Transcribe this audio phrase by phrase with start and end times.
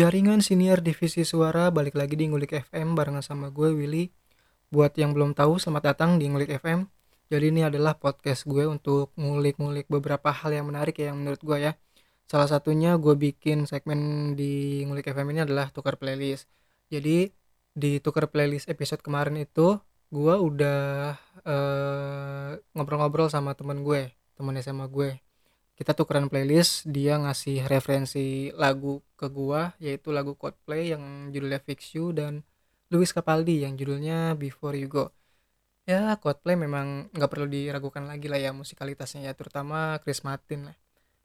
[0.00, 4.08] Jaringan siniar divisi suara balik lagi di Ngulik FM barengan sama gue Willy.
[4.72, 6.88] Buat yang belum tahu, selamat datang di Ngulik FM.
[7.28, 11.52] Jadi ini adalah podcast gue untuk ngulik-ngulik beberapa hal yang menarik ya yang menurut gue
[11.60, 11.72] ya.
[12.24, 16.48] Salah satunya gue bikin segmen di Ngulik FM ini adalah tukar playlist.
[16.88, 17.28] Jadi
[17.76, 19.76] di tukar playlist episode kemarin itu
[20.08, 21.12] gue udah
[21.44, 25.20] eh, ngobrol-ngobrol sama temen gue, temen SMA gue
[25.80, 31.96] kita tukeran playlist dia ngasih referensi lagu ke gua yaitu lagu Coldplay yang judulnya Fix
[31.96, 32.44] You dan
[32.92, 35.08] Louis Capaldi yang judulnya Before You Go.
[35.88, 40.76] Ya Coldplay memang nggak perlu diragukan lagi lah ya musikalitasnya ya terutama Chris Martin lah.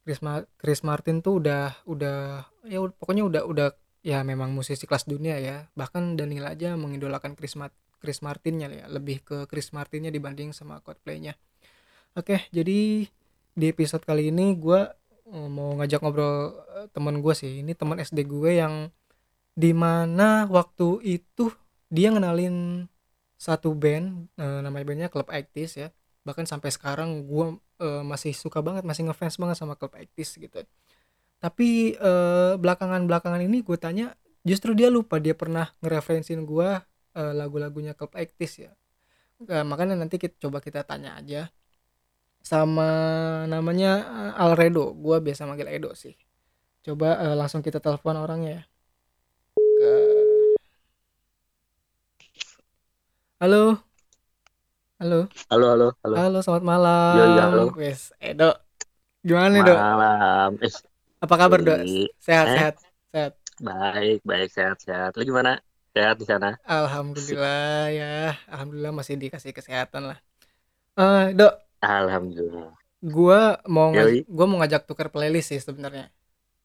[0.07, 3.67] Chris, Ma Chris Martin tuh udah udah ya pokoknya udah udah
[4.07, 5.67] ya memang musisi kelas dunia ya.
[5.75, 7.67] Bahkan Daniel aja mengidolakan Chris Ma
[7.99, 11.35] Chris Martinnya ya lebih ke Chris Martinnya dibanding sama Coldplaynya.
[12.15, 13.09] Oke jadi
[13.55, 14.81] di episode kali ini gue
[15.31, 17.63] eh, mau ngajak ngobrol eh, teman gue sih.
[17.63, 18.91] Ini teman SD gue yang
[19.55, 21.47] di mana waktu itu
[21.87, 22.83] dia ngenalin
[23.39, 25.95] satu band e, namanya bandnya Club Actis ya.
[26.27, 27.55] Bahkan sampai sekarang gue
[28.03, 30.59] masih suka banget masih ngefans banget sama Club Actis gitu.
[31.39, 31.95] Tapi
[32.59, 34.11] belakangan belakangan ini gue tanya
[34.43, 36.69] justru dia lupa dia pernah ngereferensin gue
[37.15, 38.71] lagu-lagunya Club Actis ya.
[39.45, 41.47] Makanya nanti kita coba kita tanya aja
[42.45, 42.89] sama
[43.49, 44.05] namanya
[44.37, 44.93] uh, Alredo.
[44.93, 46.13] Gua biasa manggil Edo sih.
[46.85, 48.63] Coba uh, langsung kita telepon orangnya ya.
[49.57, 49.91] Ke...
[53.41, 53.81] Halo.
[55.01, 55.27] Halo.
[55.51, 56.15] Halo, halo, halo.
[56.15, 57.13] Halo, selamat malam.
[57.17, 57.65] Yo, yo, halo.
[57.75, 58.53] Wes, Edo.
[59.25, 59.75] Gimana nih, Dok?
[59.75, 60.49] Malam.
[60.61, 60.73] Eh,
[61.25, 61.77] Apa kabar, Dok?
[62.21, 62.53] Sehat, Eh?
[62.55, 62.75] sehat,
[63.09, 63.33] sehat.
[63.57, 65.11] baik, baik, sehat, sehat.
[65.17, 65.57] Lu gimana?
[65.91, 66.55] Sehat di sana?
[66.63, 68.37] Alhamdulillah ya.
[68.53, 70.19] Alhamdulillah masih dikasih kesehatan lah.
[70.95, 72.73] Eh, Dok, Alhamdulillah.
[72.99, 76.09] gua mau ngaj- gua mau ngajak tuker playlist sih sebenarnya.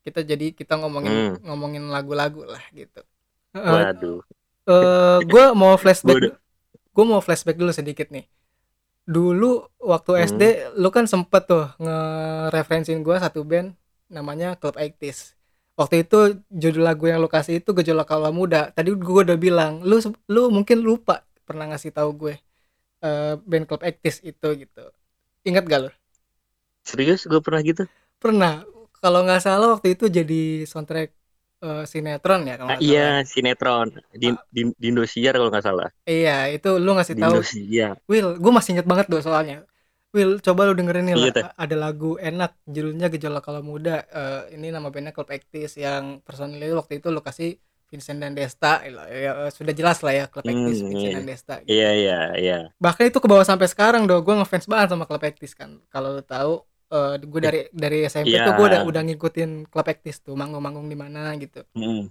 [0.00, 1.36] Kita jadi kita ngomongin Hmm.
[1.44, 3.00] ngomongin lagu-lagu lah gitu.
[3.52, 4.22] Waduh.
[4.62, 6.38] eh, gua mau flashback
[6.90, 8.26] Gua mau flashback dulu sedikit nih.
[9.04, 10.22] Dulu waktu Hmm.
[10.28, 10.42] SD
[10.74, 13.74] lu kan sempet tuh ngereferensin gua satu band
[14.06, 15.34] namanya Club 80s.
[15.74, 16.18] Waktu itu
[16.48, 18.68] judul lagu yang lu kasih itu Gejolak Kala Muda.
[18.70, 19.96] Tadi gua udah bilang, lu
[20.26, 22.34] lu mungkin lupa pernah ngasih tahu gue
[23.00, 24.84] eh, band Club 80s itu gitu.
[25.48, 25.90] Ingat gak lu?
[26.90, 27.82] Serius gue pernah gitu?
[28.22, 28.52] Pernah.
[29.02, 30.34] Kalau nggak salah waktu itu jadi
[30.70, 31.08] soundtrack
[31.64, 33.00] eh, sinetron ya kalau Ah, iya,
[33.32, 33.88] sinetron
[34.20, 35.88] di, di, di Indosiar kalau nggak salah.
[36.10, 37.96] Iya, itu lu ngasih Di tahu Indosiar.
[38.10, 39.56] Will, gue masih inget banget tuh soalnya.
[40.16, 41.32] Will, coba lu dengerin nih Iya, lah.
[41.44, 43.90] A- Ada lagu enak, judulnya Gejolak Kalau Muda.
[44.16, 47.48] Eh, ini nama bandnya Club Actis yang personilnya waktu itu lu kasih
[47.90, 48.80] Vincent dan Desta.
[48.86, 51.16] Ya, ya, sudah jelas lah ya Actis, Hmm, Vincent iya.
[51.18, 51.54] dan Desta.
[51.60, 51.68] gitu.
[51.74, 52.58] Iya, iya, iya.
[52.78, 54.22] Bahkan itu ke bawah sampai sekarang dong.
[54.22, 55.82] Gue ngefans banget sama Club Actis kan.
[55.90, 58.46] Kalau lu tahu, eh gue dari dari SMP Iya.
[58.46, 61.66] tuh gue udah udah ngikutin Club Actis tuh, manggung-manggung di mana gitu.
[61.74, 62.06] Hmm.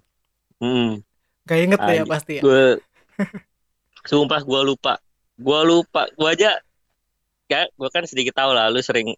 [0.59, 1.00] Hmm.
[1.47, 2.41] Gak inget tuh ya pasti ya.
[2.44, 2.63] Gue
[4.09, 5.00] sumpah gue lupa.
[5.39, 6.12] Gue lupa.
[6.13, 6.59] Gue aja
[7.50, 9.09] ya gue kan sedikit tahu lah lu sering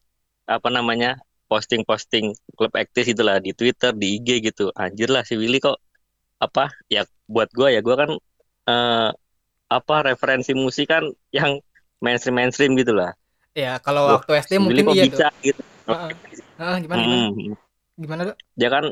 [0.47, 1.19] apa namanya
[1.51, 4.71] posting-posting klub aktif itulah di Twitter, di IG gitu.
[4.71, 5.75] Anjir lah si Willy kok
[6.41, 8.09] apa ya buat gue ya gue kan
[8.65, 9.09] eh,
[9.71, 11.61] apa referensi musik kan yang
[12.01, 13.13] mainstream mainstream gitu lah.
[13.53, 15.61] Ya, kalau Wah, waktu SD mungkin kok iya bisa gitu.
[15.87, 16.09] Heeh.
[16.57, 17.27] Ah, gimana gimana?
[17.29, 17.55] Hmm.
[17.99, 18.37] Gimana, Dok?
[18.57, 18.85] Dia kan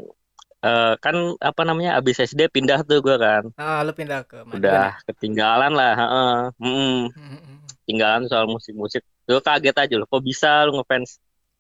[0.64, 3.44] eh, kan apa namanya abis SD pindah tuh gue kan.
[3.60, 4.56] Ah, lu pindah ke mana?
[4.56, 5.94] Udah ketinggalan lah.
[5.96, 6.36] heeh.
[6.60, 7.02] Hmm.
[7.12, 7.40] Hmm,
[7.90, 11.18] tinggalan soal musik-musik gue kaget aja loh kok bisa lu ngefans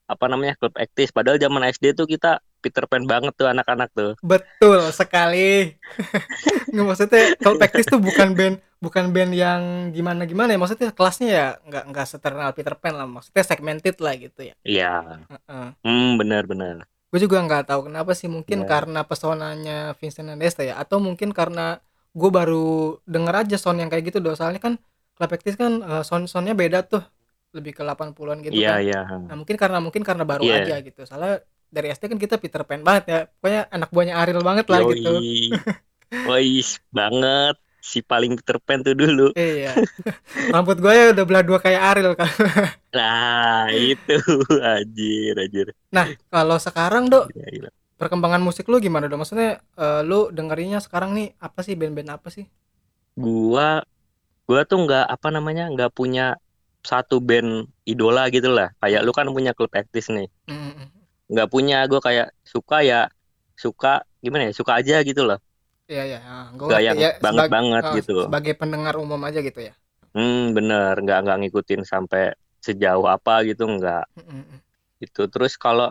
[0.10, 4.12] apa namanya klub aktif padahal zaman SD tuh kita Peter Pan banget tuh anak-anak tuh
[4.20, 5.74] Betul sekali.
[6.72, 9.62] Nggak maksudnya kalau Pektis tuh bukan band bukan band yang
[9.92, 14.16] gimana gimana ya maksudnya kelasnya ya nggak nggak seternal Peter Pan lah maksudnya segmented lah
[14.16, 14.56] gitu ya.
[14.64, 15.68] iya Heeh.
[15.84, 18.69] hmm benar-benar Gue juga nggak tahu kenapa sih mungkin Iya.
[18.69, 21.81] karena pesonanya Vincent dan Desta ya atau mungkin karena
[22.16, 24.80] gue baru denger aja sound yang kayak gitu doh soalnya kan
[25.19, 27.04] Pektis kan eh, sound soundnya beda tuh
[27.51, 28.86] lebih ke 80-an gitu iya kan.
[28.86, 30.56] iya Nah mungkin karena mungkin karena baru Iya.
[30.63, 31.01] aja gitu.
[31.04, 31.44] Soalnya
[31.75, 33.19] dari SD kan kita Peter Pan banget ya.
[33.39, 35.10] Pokoknya anak buahnya Ariel banget lah gitu.
[35.21, 35.63] Yoi.
[36.27, 39.86] Wais banget si paling Peter Pan tuh dulu Iya.
[40.54, 42.30] Rambut gue ya udah belah dua kayak Ariel kan.
[42.95, 44.13] nah itu
[44.74, 47.69] anjir anjir Nah, kalau sekarang, Dok, Gila, gila.
[48.00, 49.19] perkembangan musik lu gimana, Dok?
[49.22, 52.45] Maksudnya eh, lu dengerinnya sekarang nih apa sih band-band apa sih?
[53.19, 53.83] gua
[54.48, 56.24] gua tuh nggak apa namanya nggak punya
[56.89, 57.50] satu band
[57.92, 60.88] idola gitu lah kayak lu kan punya klub aktif nih Mm, mm, mm.
[61.31, 63.00] Nggak punya gue kayak suka ya
[63.64, 63.88] suka
[64.24, 65.40] gimana ya suka aja gitu loh
[65.92, 66.20] Iya, iya.
[66.22, 66.84] Ah, ngerti.
[66.88, 69.74] yang Ya, banget sebag- banget ah, gitu Sebagai pendengar umum aja gitu ya.
[70.16, 72.22] hmm bener nggak nggak ngikutin sampai
[72.66, 74.60] sejauh apa gitu nggak Mm, mm, mm.
[75.06, 75.88] itu terus kalau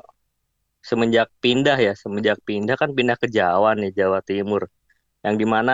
[0.90, 4.62] semenjak pindah ya, semenjak pindah kan pindah ke Jawa nih, Jawa Timur.
[5.24, 5.72] Yang di mana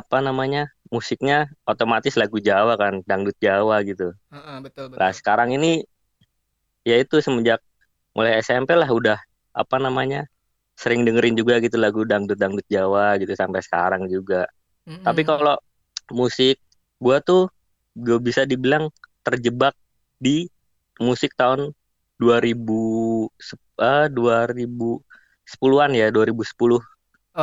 [0.00, 0.60] apa namanya
[0.94, 1.36] musiknya
[1.70, 4.04] otomatis lagu Jawa kan, dangdut Jawa gitu.
[4.32, 5.18] Heeh, betul Nah betul.
[5.18, 5.68] sekarang ini
[6.88, 7.58] ya itu semenjak
[8.16, 9.18] mulai SMP lah udah
[9.62, 10.20] apa namanya
[10.82, 14.48] sering dengerin juga gitu lagu dangdut-dangdut Jawa gitu sampai sekarang juga.
[15.06, 15.28] Tapi Mm-mm.
[15.28, 15.56] kalau
[16.12, 16.56] musik
[17.04, 17.48] gua tuh
[17.96, 18.90] gue bisa dibilang
[19.26, 19.74] terjebak
[20.20, 20.48] di
[21.00, 21.72] musik tahun
[22.20, 26.80] 2000 sep- eh, 2010-an ya 2010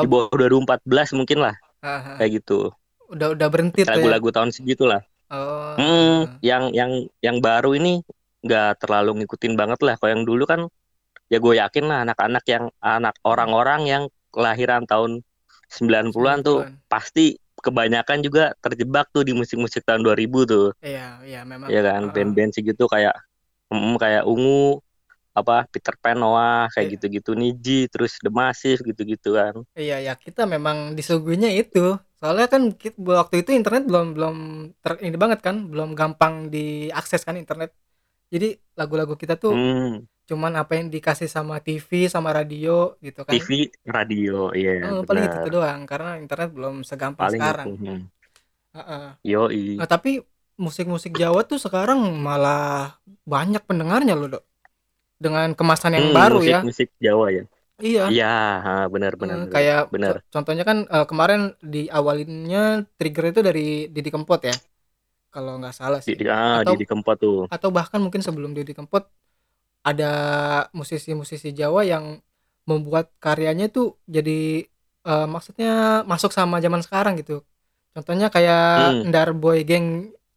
[0.01, 2.17] di Oh, bawah 2014 mungkin lah haha.
[2.17, 2.73] kayak gitu
[3.13, 3.87] Udah udah berhenti ya.
[3.87, 6.91] lagu-lagu tahun segitu lah Oh, Hmm, yang yang
[7.25, 8.05] yang baru ini
[8.43, 9.95] nggak terlalu ngikutin banget lah.
[9.97, 10.67] Kalau yang dulu kan
[11.31, 15.23] ya gue yakin lah anak-anak yang anak orang-orang yang kelahiran tahun
[15.71, 16.85] 90-an tuh 90-an.
[16.91, 20.67] pasti kebanyakan juga terjebak tuh di musik-musik tahun 2000 tuh.
[20.83, 21.71] Iya, iya memang.
[21.71, 22.11] ya kan?
[22.11, 23.15] Band-band segitu kayak
[23.71, 24.83] mm, kayak Ungu
[25.33, 26.93] apa Peter Pan Noah kayak Iya.
[26.99, 29.65] gitu-gitu Niji terus The Massive gitu-gitu kan.
[29.73, 31.97] Iya ya kita memang disuguhnya itu.
[32.21, 32.69] Soalnya kan
[33.01, 34.35] waktu itu internet belum belum
[34.79, 37.73] ter, ini banget kan belum gampang diakses kan internet
[38.33, 38.47] jadi
[38.79, 42.71] lagu-lagu kita tuh hmm, cuman apa yang dikasih sama TV sama radio
[43.05, 43.35] gitu kan.
[43.35, 43.49] TV
[43.95, 47.67] radio iya Eh, paling itu doang karena internet belum segampang paling sekarang.
[47.69, 47.99] itu hmm.
[48.75, 49.05] Heeh.
[49.23, 49.63] yoi.
[49.79, 50.09] Nah, tapi
[50.65, 52.97] musik-musik Jawa tuh sekarang malah
[53.33, 54.43] banyak pendengarnya loh dok.
[55.25, 56.59] Dengan kemasan yang Hmm, baru ya.
[56.61, 57.43] musik-musik Jawa ya?
[57.81, 58.01] Iya.
[58.11, 58.25] Iya,
[58.65, 59.53] ha, benar benar Eh, benar.
[59.53, 60.15] kayak benar.
[60.15, 61.41] co- contohnya kan eh, kemarin
[61.73, 62.59] di awalinnya
[62.97, 63.61] trigger itu dari
[63.93, 64.55] Didi Kempot ya
[65.35, 67.39] kalau nggak salah sih di, ah, atau Didi Kempot tuh.
[67.53, 69.03] atau bahkan mungkin sebelum Didi Kempot
[69.89, 70.05] ada
[70.79, 72.05] musisi-musisi Jawa yang
[72.69, 73.85] membuat karyanya tuh
[74.15, 74.31] jadi
[75.07, 75.67] eh, maksudnya
[76.11, 77.33] masuk sama zaman sekarang gitu
[77.95, 79.87] contohnya kayak Hmm, Ndar Boy Gang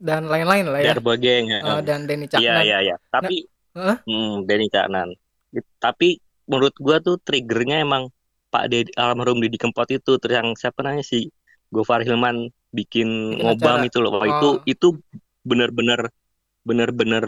[0.08, 1.46] dan lain-lain lah ya Darbo Geng.
[1.52, 1.58] ya.
[1.66, 2.94] Eh, dan Denny Iya, Caknan iya, iya.
[3.22, 3.34] nah Tapi
[3.80, 5.08] eh, hmm, Denny Caknan.
[5.80, 6.08] Tapi
[6.50, 8.02] menurut gua tuh triggernya emang
[8.52, 11.28] Pak Dedi almarhum Didi Kempot itu terus yang siapa namanya si
[11.74, 12.36] Gofar Hilman
[12.72, 14.10] bikin bikin ngobam acara itu loh.
[14.20, 14.86] Wah, itu oh itu
[15.46, 16.00] bener-bener
[16.68, 17.24] bener-bener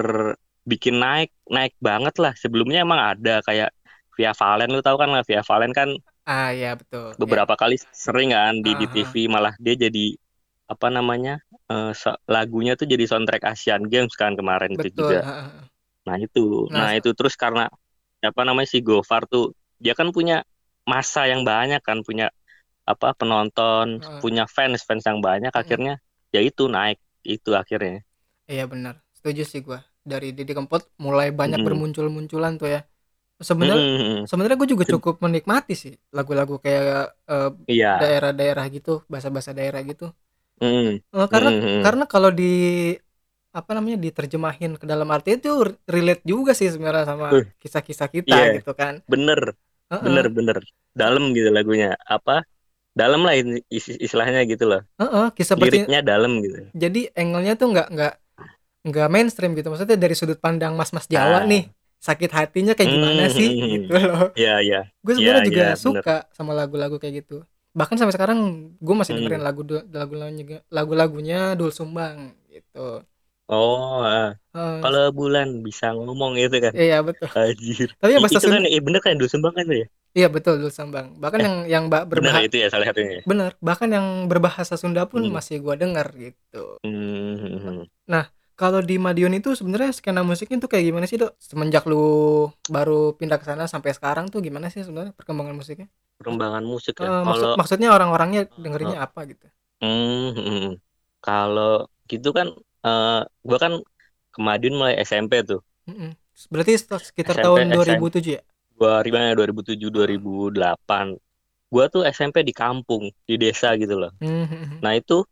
[0.71, 2.33] bikin naik naik banget lah.
[2.43, 3.71] Sebelumnya emang ada kayak
[4.17, 5.91] Via Valen lu tahu kan lah Via Valen kan
[6.27, 9.11] ah ya betul ya beberapa kali sering kan di di ah, ah.
[9.11, 10.15] TV malah dia jadi
[10.71, 11.41] apa namanya
[11.97, 15.25] so- lagunya tuh jadi soundtrack Asian Games kan kemarin itu betul juga.
[15.25, 15.69] ah, ah.
[16.09, 17.69] Nah itu, nah nah itu terus karena
[18.23, 20.43] apa namanya si Gofar tuh dia kan punya
[20.89, 22.31] masa yang banyak kan punya
[22.93, 25.59] apa penonton, ah, punya fans fans yang banyak mm-mm.
[25.63, 25.93] akhirnya
[26.35, 26.99] ya itu naik
[27.35, 27.97] itu akhirnya.
[28.51, 29.79] Iya benar, setuju sih gua.
[30.11, 31.67] Dari Didi Kempot mulai banyak Mm-mm.
[31.67, 32.79] bermuncul-munculan tuh ya.
[33.51, 34.29] Sebenarnya Mm-mm.
[34.29, 36.87] sebenarnya gue juga cukup menikmati sih lagu-lagu kayak
[37.33, 37.89] eh, Iya.
[38.01, 40.05] daerah-daerah gitu, bahasa-bahasa daerah gitu.
[40.61, 41.85] Mm, Eh, karena mm, mm.
[41.85, 42.45] karena kalau di
[43.59, 45.49] apa namanya diterjemahin ke dalam arti itu
[45.95, 48.95] relate juga sih sebenarnya sama Uh, kisah-kisah kita Iya, gitu kan.
[49.13, 49.41] bener,
[50.05, 50.59] bener, Heeh, bener.
[51.01, 51.89] Dalam gitu lagunya.
[52.15, 52.33] Apa?
[52.99, 53.35] Dalam lah
[53.71, 54.81] istilahnya gitu loh.
[54.99, 55.87] heeh, kisah percintaan.
[55.87, 56.59] Liriknya dalam gitu.
[56.75, 58.13] Jadi angle-nya tuh nggak nggak
[58.89, 59.69] nggak mainstream gitu.
[59.71, 61.63] Maksudnya dari sudut pandang mas-mas Jawa Ah, nih,
[61.99, 64.31] sakit hatinya kayak gimana mm, sih gitu loh.
[64.35, 65.83] Iya, iya, gue sebenarnya juga iya, bener.
[65.83, 67.43] suka sama lagu-lagu kayak gitu
[67.79, 68.39] bahkan sampai sekarang
[68.81, 69.47] gue masih dengerin Mm.
[69.47, 69.63] lagu
[69.95, 73.03] lagu-lagunya lagu-lagunya Dul Sumbang gitu
[73.49, 74.05] Oh.
[74.05, 74.37] Eh,
[74.85, 76.73] kalau bulan bisa ngomong gitu kan.
[76.77, 77.89] iya betul Anjir.
[77.97, 79.87] tapi yang bahasa itu kan, eh bener kan Dusun Bang kan tuh ya?
[80.13, 83.21] Iya betul Dul Sumbang bahkan Eh, yang yang berbahasa itu ya salah satunya.
[83.21, 83.23] ya?
[83.25, 85.35] bener bahkan yang berbahasa Sunda pun Hmm.
[85.35, 87.85] masih gue denger gitu Hmm.
[88.05, 92.03] nah kalau di Madiun itu sebenarnya skena musiknya tuh kayak gimana sih dok semenjak lu
[92.67, 95.87] baru pindah ke sana sampai sekarang tuh gimana sih sebenarnya perkembangan musiknya
[96.19, 97.07] Perkembangan musik ya.
[97.07, 99.47] Eh, maksud Kalau maksudnya orang-orangnya eh, dengerinnya apa gitu
[99.79, 100.73] hmm, hmm, hmm.
[101.21, 102.51] kalau gitu kan
[102.83, 103.73] eh gua kan
[104.29, 105.63] ke Madiun mulai SMP tuh.
[105.87, 106.13] Mm-mm.
[106.51, 108.43] berarti sekitar SMP tahun SM 2007 ya
[108.79, 111.07] gua gimana 2007 2008.
[111.73, 114.13] Gua tuh SMP di kampung, di desa gitu loh.
[114.21, 115.25] Hmm, Nah, itu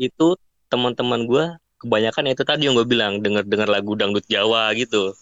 [0.00, 0.24] itu
[0.72, 1.44] teman-teman gua
[1.80, 5.16] kebanyakan itu tadi yang gue bilang denger-denger lagu dangdut Jawa gitu.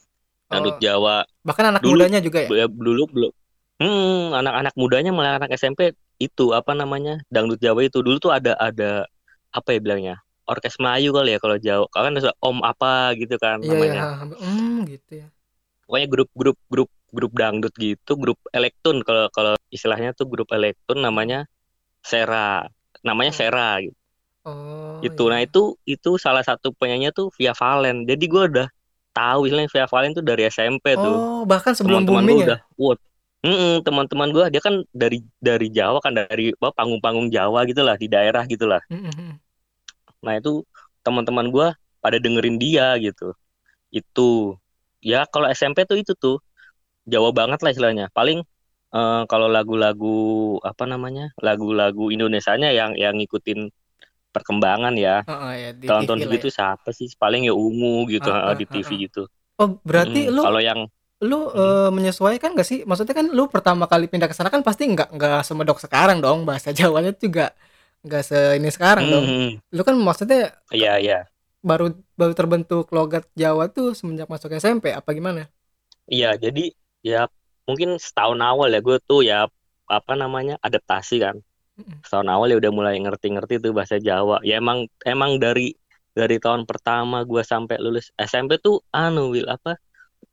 [0.50, 1.22] Dangdut Oh, Jawa.
[1.46, 2.50] bahkan anak Dulu mudanya juga ya?
[2.60, 3.32] ya, dulu belum
[3.78, 8.58] Hmm, anak-anak mudanya malah anak SMP itu apa namanya dangdut Jawa itu dulu tuh ada
[8.58, 9.06] ada
[9.54, 10.14] apa ya bilangnya
[10.50, 14.02] orkes Melayu kali ya kalau Jawa kan ada Om apa gitu kan Iya ya, namanya
[14.42, 15.26] hmm, gitu ya.
[15.86, 21.48] pokoknya grup-grup grup grup dangdut gitu grup elektron kalau kalau istilahnya tuh grup elektron namanya
[22.04, 22.68] Sera.
[23.04, 23.96] Namanya Oh, Sera gitu.
[24.48, 25.46] Oh itu nah iya.
[25.46, 28.06] itu itu salah satu penyanyi tuh Via Valen.
[28.06, 28.68] Jadi gue udah
[29.14, 31.16] tahu istilahnya Via Valen tuh dari SMP tuh.
[31.16, 32.48] Oh, bahkan sebelum teman-teman booming gue ya?
[32.48, 32.98] udah wah
[33.38, 38.10] Mm-mm, teman-teman gue dia kan dari dari Jawa kan dari apa, panggung-panggung Jawa gitulah di
[38.10, 38.82] daerah gitulah.
[38.90, 39.38] Mm-mm.
[40.18, 40.66] nah itu
[41.06, 41.68] teman-teman gue
[42.02, 43.30] pada dengerin dia gitu.
[43.94, 44.58] Itu.
[44.98, 46.42] Ya kalau SMP tuh itu tuh
[47.12, 48.06] Jawa banget lah istilahnya.
[48.18, 48.38] Paling
[48.96, 50.06] eh, kalau lagu-lagu
[50.70, 51.22] apa namanya?
[51.46, 53.58] Lagu-lagu Indonesianya yang yang ngikutin
[54.34, 55.24] perkembangan ya.
[55.26, 56.52] Heeh, ya di Tahun-tahun TV segitu ya.
[56.56, 57.08] siapa sih?
[57.22, 59.20] Paling ya Ungu gitu Heeh, eh, di TV gitu.
[59.60, 60.80] Oh, berarti Mm, lu Kalau yang
[61.28, 62.78] lu mm, eh, menyesuaikan gak sih?
[62.88, 66.38] Maksudnya kan lu pertama kali pindah ke sana kan pasti nggak nggak semedok sekarang dong
[66.48, 67.42] bahasa Jawanya juga
[68.06, 69.26] nggak se ini sekarang dong.
[69.28, 70.38] mm, Lu kan maksudnya
[70.74, 71.28] iya iya.
[71.68, 71.84] baru
[72.20, 75.42] baru terbentuk logat Jawa tuh semenjak masuk SMP apa gimana?
[76.14, 76.60] Iya, jadi
[77.04, 77.26] ya
[77.68, 79.46] mungkin setahun awal ya gue tuh ya
[79.88, 81.36] apa namanya adaptasi kan.
[82.02, 84.42] Setahun awal ya udah mulai ngerti-ngerti tuh bahasa Jawa.
[84.42, 85.76] Ya emang emang dari
[86.12, 89.78] dari tahun pertama gue sampai lulus SMP tuh anu Will apa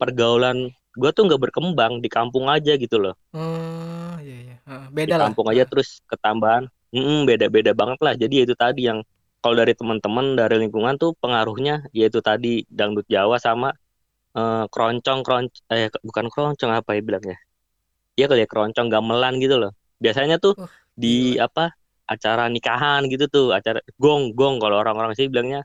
[0.01, 3.13] pergaulan gue tuh nggak berkembang di kampung aja gitu loh.
[3.35, 4.55] Oh, iya iya.
[4.65, 5.29] Heeh, Di beda lah.
[5.29, 8.13] kampung aja terus ketambahan mm, beda-beda banget lah.
[8.15, 9.03] Jadi ya itu tadi yang
[9.43, 13.75] kalau dari teman-teman dari lingkungan tuh pengaruhnya yaitu tadi dangdut Jawa sama
[14.37, 17.37] eh, keroncong keronc eh bukan keroncong apa ya bilangnya
[18.17, 19.71] Iya kali ya keroncong gamelan gitu loh.
[20.03, 20.69] Biasanya tuh Oh,
[21.03, 21.45] di gila.
[21.45, 21.61] apa
[22.13, 25.59] acara nikahan gitu tuh, acara gong gong kalau orang-orang sih bilangnya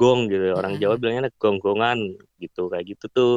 [0.00, 0.44] gong gitu.
[0.60, 1.98] Orang Jawa bilangnya gong-gongan
[2.42, 3.32] gitu kayak gitu tuh.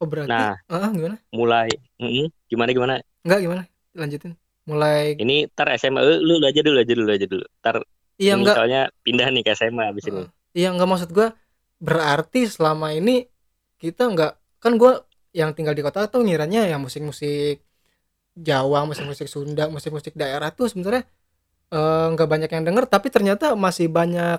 [0.00, 1.16] Oh, berarti Nah, Heeh, gimana?
[1.38, 1.68] mulai
[2.02, 2.94] mm, gimana gimana?
[3.24, 3.62] Enggak gimana?
[3.98, 4.32] Lanjutin.
[4.68, 7.44] Mulai Ini tar SMA eh, lu lu aja dulu aja dulu aja dulu.
[7.64, 7.76] Tar
[8.22, 10.22] iya ini enggak soalnya pindah nih ke SMA abis ini.
[10.22, 10.26] Heeh.
[10.56, 11.28] Iya enggak maksud gua
[11.86, 13.10] berarti selama ini
[13.82, 14.30] kita enggak
[14.62, 14.92] kan gua
[15.38, 17.54] yang tinggal di kota tuh ngiranya yang musik-musik
[18.48, 21.02] Jawa, musik-musik Sunda, musik-musik daerah tuh sebenarnya
[21.74, 24.38] eh, nggak banyak yang denger tapi ternyata masih banyak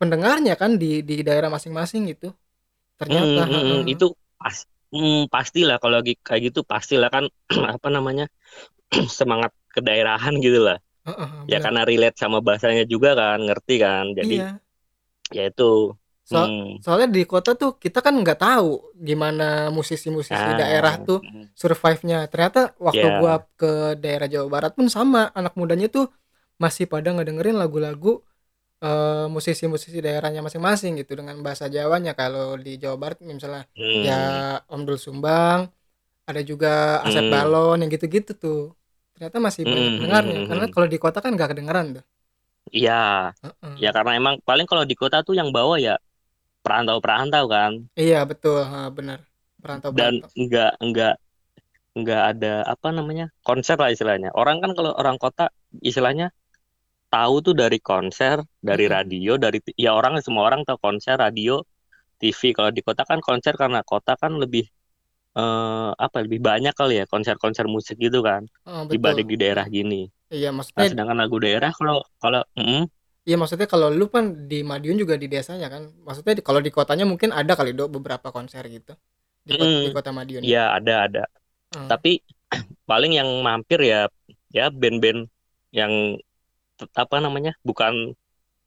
[0.00, 2.26] pendengarnya kan di di daerah masing-masing gitu.
[3.00, 3.80] Ternyata, Mm, mm, mm.
[3.86, 3.92] heeh.
[3.92, 4.04] itu
[4.40, 4.56] pas
[4.94, 7.24] mm, pastilah kalau lagi kayak gitu pastilah kan
[7.74, 8.24] apa namanya
[9.18, 10.78] semangat kedaerahan gitu lah.
[11.06, 11.64] Heeh, Ya benar.
[11.64, 14.04] karena relate sama bahasanya juga kan, ngerti kan.
[14.18, 14.60] Jadi Iya.
[15.36, 15.64] ya itu.
[16.30, 16.76] So- Hmm.
[16.84, 18.66] soalnya di kota tuh kita kan nggak tahu
[19.08, 19.44] gimana
[19.78, 22.16] musisi-musisi Ah, daerah tuh mm, survive-nya.
[22.30, 23.16] Ternyata waktu Ya.
[23.18, 23.66] gua ke
[24.02, 26.04] daerah Jawa Barat pun sama, anak mudanya tuh
[26.64, 28.08] masih pada ngedengerin lagu-lagu
[28.84, 32.12] eh, musisi-musisi daerahnya masing-masing gitu dengan bahasa Jawanya.
[32.20, 34.12] Kalau di Jawa Barat misalnya hmm, ya
[34.72, 35.60] Om Dul Sumbang,
[36.28, 36.68] ada juga
[37.06, 37.32] Asep Hmm.
[37.32, 38.58] Balon yang gitu-gitu tuh.
[39.14, 40.36] Ternyata masih banyak Hmm, pendengarnya.
[40.36, 40.72] hmm, Karena hmm.
[40.72, 42.04] kalau di kota kan nggak kedengeran tuh.
[42.76, 42.92] Iya,
[43.42, 43.80] Heeh.
[43.82, 45.92] ya karena emang paling kalau di kota tuh yang bawa ya
[46.66, 47.72] perantau-perantau kan.
[48.02, 49.18] Iya betul, ha, benar.
[49.98, 50.30] Dan Perantau-perantau.
[50.40, 51.12] enggak enggak
[51.98, 54.30] enggak ada apa namanya konser lah istilahnya.
[54.40, 55.44] Orang kan kalau orang kota
[55.90, 56.26] istilahnya
[57.12, 58.96] tahu tuh dari konser, dari Mm-mm.
[58.96, 61.62] radio, dari ya orang semua orang tahu konser, radio,
[62.20, 62.40] TV.
[62.56, 64.64] Kalau di kota kan konser karena kota kan lebih
[65.38, 70.08] eh, apa lebih banyak kali ya konser-konser musik gitu kan Heeh, dibanding di daerah gini.
[70.34, 72.82] Iya Nah, maksudnya sedangkan lagu daerah kalau kalau mm,
[73.26, 75.82] Iya maksudnya kalau lu kan di Madiun juga di desanya kan.
[76.06, 78.92] Maksudnya di- kalau di kotanya mungkin ada kali do beberapa konser gitu
[79.48, 80.46] di kota, di mm, kota Madiun.
[80.52, 81.22] ya ada ada.
[81.74, 81.92] Heeh.
[81.92, 82.22] Tapi
[82.90, 84.08] paling yang mampir ya
[84.56, 85.20] ya band-band
[85.74, 85.92] yang
[87.02, 88.14] apa namanya bukan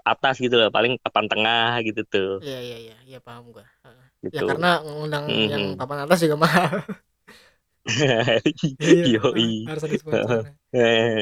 [0.06, 3.66] atas gitu loh, paling papan tengah gitu tuh, Iya iya iya, iya paham gua.
[4.36, 4.46] Ya gitu.
[4.50, 5.80] karena ngundang yang Mhm.
[5.80, 6.72] papan atas juga mahal.
[8.86, 9.50] Iya, Yoi.
[9.68, 10.38] harus ada sponsor.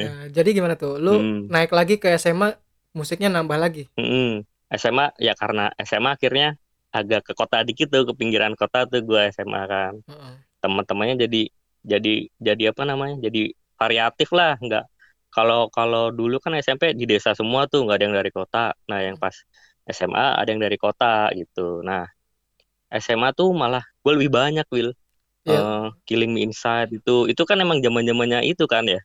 [0.02, 0.92] Nah, jadi gimana tuh?
[1.04, 2.48] Lu hmm, naik lagi ke SMA,
[2.96, 3.84] musiknya nambah lagi.
[3.96, 4.44] mm.
[4.68, 6.60] SMA ya karena SMA akhirnya
[6.92, 9.94] agak ke kota dikit tuh, ke pinggiran kota tuh gua SMA kan.
[10.04, 10.34] Heeh.
[10.60, 11.42] Teman-temannya jadi
[11.84, 13.16] jadi jadi apa namanya?
[13.24, 14.84] Jadi variatif lah, nggak
[15.32, 18.64] kalau kalau dulu kan SMP di desa semua tuh, nggak ada yang dari kota.
[18.88, 19.36] Nah, yang pas
[19.88, 21.80] SMA ada yang dari kota gitu.
[21.84, 22.04] Nah,
[22.92, 24.92] SMA tuh malah gue lebih banyak, Will.
[25.48, 29.00] Iya, Eh, Killing Me Inside itu itu kan emang zaman-zamannya itu kan ya.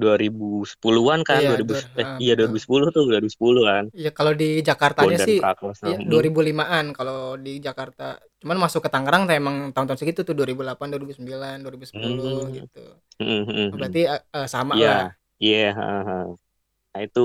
[0.00, 2.38] 2010-an kan, iya, 2000 dua, eh ah, iya betul.
[2.38, 3.84] 2010 tuh, 2010 kan.
[3.98, 5.86] Iya, kalau di Jakartanya Bondan sih Prakoso.
[5.86, 6.08] Iya, Hmm.
[6.10, 8.02] 2005-an kalau di Jakarta.
[8.40, 12.58] Cuman masuk ke Tangerang tuh emang tahun-tahun segitu tuh 2008, 2009, 2010 Hmm.
[12.58, 12.78] gitu.
[13.20, 13.78] Hmm, hmm, hmm.
[13.78, 15.02] berarti eh, eh, sama Iya, lah.
[15.44, 16.00] iya, heeh.
[16.92, 17.20] Nah, itu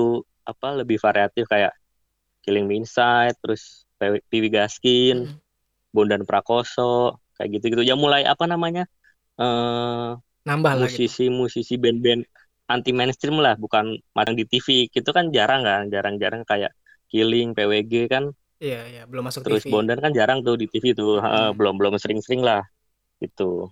[0.50, 1.72] apa lebih variatif kayak
[2.44, 3.62] Killing Me Inside, terus
[4.00, 5.40] Piwi Piwi Gaskin, Mm-mm.
[5.94, 6.82] Bondan Prakoso,
[7.36, 7.82] kayak gitu-gitu.
[7.90, 8.82] Ya mulai apa namanya?
[9.40, 10.10] eh
[10.46, 11.12] Nambah lah gitu.
[11.18, 12.22] musisi-musisi band-band
[12.74, 13.84] anti mainstream lah, bukan
[14.16, 14.68] madang di TV.
[14.98, 16.72] Itu kan jarang kan, jarang-jarang kayak
[17.10, 18.24] Killing, PWG kan,
[18.64, 19.64] Iya, iya, belum masuk terus TV.
[19.70, 21.58] Bondan kan jarang tuh di TV tuh, Heeh, Mm.
[21.58, 22.62] belum belum sering-sering lah
[23.22, 23.70] gitu.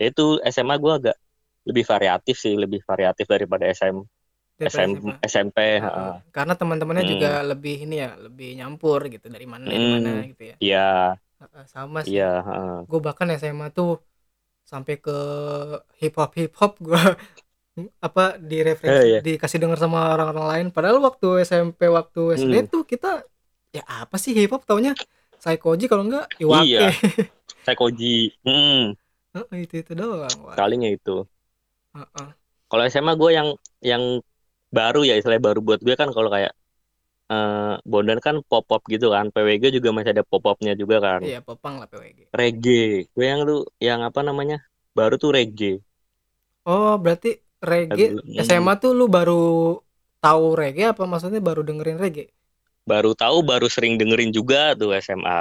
[0.00, 0.24] Ya itu
[0.54, 1.16] SMA gue agak
[1.68, 3.96] lebih variatif sih, lebih variatif daripada SM,
[4.58, 5.16] Daripada SM, SMA.
[5.32, 5.58] SMP.
[5.82, 5.84] Heeh.
[5.84, 6.14] heeh.
[6.34, 7.12] Karena teman-temannya Hmm.
[7.12, 10.56] juga lebih ini ya, lebih nyampur gitu dari mana dari mana Hmm, gitu ya.
[10.62, 10.78] iya,
[11.40, 12.20] Heeh, sama sih.
[12.20, 12.86] iya, heeh.
[12.90, 13.88] Gue bahkan SMA tuh
[14.72, 15.10] sampai ke
[16.00, 17.00] hip hop hip hop gue
[18.06, 18.20] apa
[18.84, 19.26] Eh, direferensi iya.
[19.26, 20.66] dikasih denger sama orang-orang lain.
[20.74, 23.08] Padahal waktu SMP waktu SD Hmm, tuh kita
[23.76, 24.92] ya apa sih hip hop taunya?
[25.40, 26.76] Psychoji kalau enggak Iwake.
[26.76, 26.84] Iya,
[27.64, 28.06] Psychoji.
[28.44, 28.94] Hmm,
[29.34, 31.12] Heeh, itu itu doang wah palingnya itu.
[31.94, 32.32] Heeh.
[32.70, 33.48] kalau SMA gue yang
[33.90, 34.02] yang
[34.78, 36.52] baru ya istilahnya baru buat gue kan kalau kayak
[37.32, 39.26] eh Bondan kan pop pop gitu kan.
[39.34, 41.22] PWG juga masih ada pop popnya juga kan.
[41.24, 42.76] Iya popang lah PWG reggae.
[43.14, 44.56] Gue yang tuh yang apa namanya?
[44.96, 45.72] Baru tuh reggae.
[46.72, 47.28] Oh berarti
[47.70, 48.06] reggae?
[48.24, 48.42] Hmm.
[48.46, 49.32] SMA tuh lu baru
[50.24, 51.02] tahu reggae apa?
[51.12, 52.24] Maksudnya baru dengerin reggae?
[52.90, 55.38] Baru tahu baru sering dengerin juga tuh SMA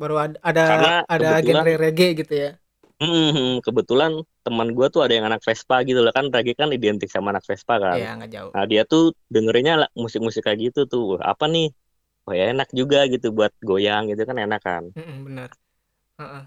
[0.00, 2.50] baru ada ada, Karena ada genre reggae gitu ya?
[2.98, 4.12] Hmm, kebetulan
[4.44, 6.10] teman gue tuh ada yang anak Vespa gitu loh.
[6.16, 8.00] Kan reggae kan identik sama anak Vespa kan?
[8.00, 8.54] Iya nggak jauh.
[8.54, 9.02] Nah, dia tuh
[9.34, 11.02] dengerinnya lah musik-musik kayak gitu tuh.
[11.14, 11.66] Wah, Apa nih?
[12.26, 14.84] Oh ya enak juga gitu buat goyang gitu kan enak kan.
[14.96, 15.50] Mm-mm, benar.
[16.20, 16.42] Heeh.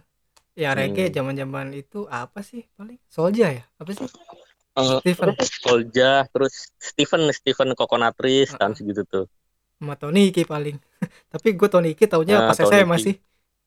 [0.64, 1.16] ya reggae Hmm.
[1.18, 3.00] zaman-zaman itu apa sih paling?
[3.16, 3.64] Solja ya?
[3.82, 4.10] Apa sih
[4.72, 7.70] Eh, Steven Solja, terus Steven, Steven
[8.14, 8.78] Trees, kan Uh-uh.
[8.78, 9.26] segitu tuh.
[9.76, 10.78] sama Toniki paling
[11.34, 13.04] tapi gue Toniki taunya Nah, pas SMA Toniki.
[13.04, 13.16] sih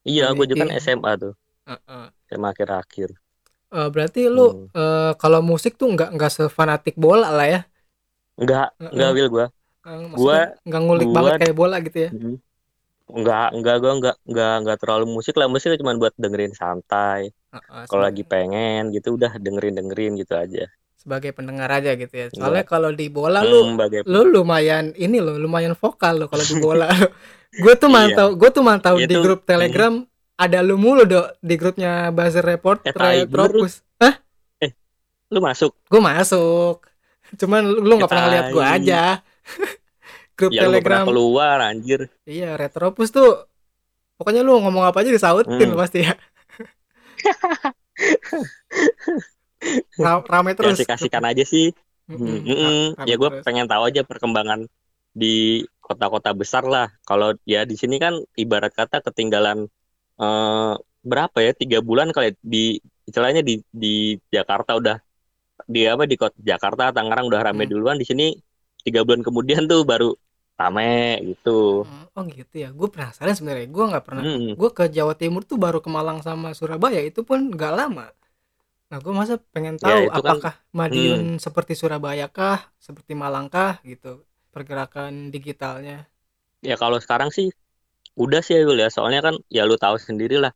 [0.07, 0.79] Iya, gue juga kan.
[0.79, 1.35] SMA tuh.
[1.65, 2.05] Heeh.
[2.29, 3.09] SMA akhir-akhir.
[3.69, 4.67] Eh, berarti lu Hmm.
[4.73, 7.61] eh, kalau musik tuh nggak nggak sefanatik bola lah ya
[8.35, 8.91] Enggak, Heeh.
[8.91, 9.47] enggak Will gue.
[9.85, 12.11] Eh, maksudnya nggak ngulik gua- banget kayak bola gitu ya
[13.05, 15.45] Enggak, enggak gue enggak enggak enggak terlalu musik lah.
[15.45, 17.29] Musik cuma buat dengerin santai.
[17.53, 20.65] Heeh, Kalau sebagai- lagi pengen gitu udah dengerin-dengerin gitu aja.
[21.05, 22.27] Sebagai pendengar aja gitu ya.
[22.31, 26.43] Soalnya kalau di bola lu Hmm, bagai lu lumayan ini lo lumayan vokal lo kalau
[26.43, 26.89] di bola.
[27.55, 27.95] Gue tuh Iya.
[27.95, 30.03] mantau gue tuh mantau Iya di tuh, grup telegram
[30.35, 34.19] ada lu mulu dok di grupnya buzzer report Eh, tai, retropus hah?
[35.29, 35.71] Lu masuk.
[35.85, 36.81] gue masuk.
[37.35, 39.01] Cuman lu nggak pernah lihat gue aja.
[40.35, 41.07] Grup Ya telegram.
[41.07, 42.11] keluar anjir.
[42.25, 43.45] iya retropus tuh
[44.17, 45.77] pokoknya lu ngomong apa aja disautin Hmm.
[45.77, 46.13] pasti ya
[49.99, 50.79] Ra- rame terus.
[50.81, 51.67] ya kasihkan aja sih.
[52.11, 52.79] Mm-mm, Hmm, mm-mm.
[52.99, 54.61] rame ya gue pengen tahu aja perkembangan
[55.15, 56.87] di kota-kota besar lah.
[57.09, 59.59] Kalau ya di sini kan ibarat kata ketinggalan
[60.21, 60.73] eh,
[61.05, 62.65] berapa ya tiga bulan kali ya, di
[63.09, 64.97] istilahnya di di Jakarta udah
[65.75, 67.73] di apa di kota Jakarta Tangerang udah rame Hmm.
[67.73, 67.97] duluan.
[68.03, 68.25] Di sini
[68.87, 70.11] tiga bulan kemudian tuh baru
[70.61, 71.85] rame gitu.
[71.85, 72.69] Hmm, oh gitu ya.
[72.79, 73.67] Gue penasaran sebenarnya.
[73.77, 74.55] Gue nggak pernah Mm.
[74.59, 77.01] gue ke Jawa Timur tuh baru ke Malang sama Surabaya.
[77.03, 78.05] Itu pun nggak lama
[78.91, 83.73] nah gue masa pengen Ya, tahu kan- apakah Madiun seperti Surabaya kah seperti Malang kah
[83.91, 84.09] gitu
[84.55, 85.95] pergerakan digitalnya?
[86.71, 87.47] Ya kalau sekarang sih
[88.25, 88.89] udah sih Will ya.
[88.97, 90.53] Soalnya kan ya lu tahu sendiri lah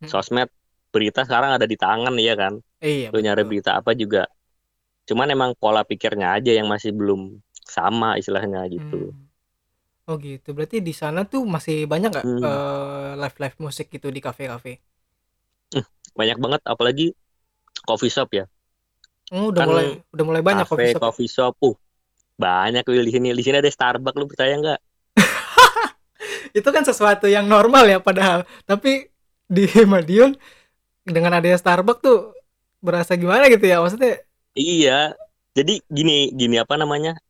[0.00, 0.12] Hmm.
[0.12, 0.48] sosmed
[0.94, 2.54] berita sekarang ada di tangan ya kan?
[2.88, 3.50] Iya lu nyari betul.
[3.50, 4.22] berita apa juga.
[5.08, 7.20] Cuman emang pola pikirnya aja yang masih belum
[7.76, 8.96] sama istilahnya gitu.
[8.96, 9.28] Hmm.
[10.08, 10.48] oh gitu.
[10.56, 12.46] Berarti di sana tuh masih banyak nggak Hmm.
[12.46, 14.70] eh, live live musik gitu di kafe-kafe?
[16.18, 16.60] Banyak banget.
[16.66, 17.06] Apalagi
[17.84, 18.44] coffee shop ya.
[19.30, 21.54] Oh, udah Kan mulai udah mulai banyak cafe coffee shop coffee shop.
[21.62, 21.76] Uh
[22.40, 23.28] banyak Will di sini.
[23.36, 24.80] Di sini ada Starbucks lu percaya nggak?
[26.58, 28.48] Itu kan sesuatu yang normal ya padahal.
[28.64, 29.12] Tapi
[29.44, 30.32] di Madiun
[31.04, 32.32] dengan adanya Starbucks tuh
[32.80, 33.84] berasa gimana gitu ya?
[33.84, 34.24] Maksudnya
[34.56, 35.12] iya.
[35.52, 37.20] Jadi gini gini apa namanya?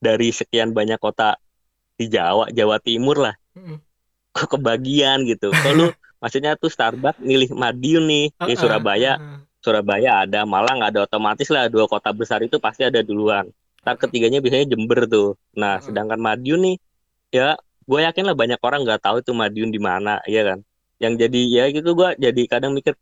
[0.00, 1.36] Dari sekian banyak kota
[2.00, 3.36] di Jawa Jawa Timur lah.
[3.52, 3.78] Mm,
[4.32, 5.52] kok kebagian gitu?
[5.52, 5.92] Kalau
[6.24, 9.20] maksudnya tuh Starbucks milih Madiun nih di uh-uh, Surabaya.
[9.20, 9.38] uh-uh.
[9.62, 13.46] Surabaya ada, Malang ada, otomatis lah dua kota besar itu pasti ada duluan.
[13.82, 15.38] Ntar ketiganya biasanya Jember tuh.
[15.54, 15.84] Nah, Hmm.
[15.86, 16.76] sedangkan Madiun nih,
[17.34, 17.54] ya
[17.88, 20.58] gue yakin lah banyak orang nggak tahu itu Madiun di mana, ya kan?
[21.02, 22.94] Yang jadi ya gitu gue jadi kadang mikir,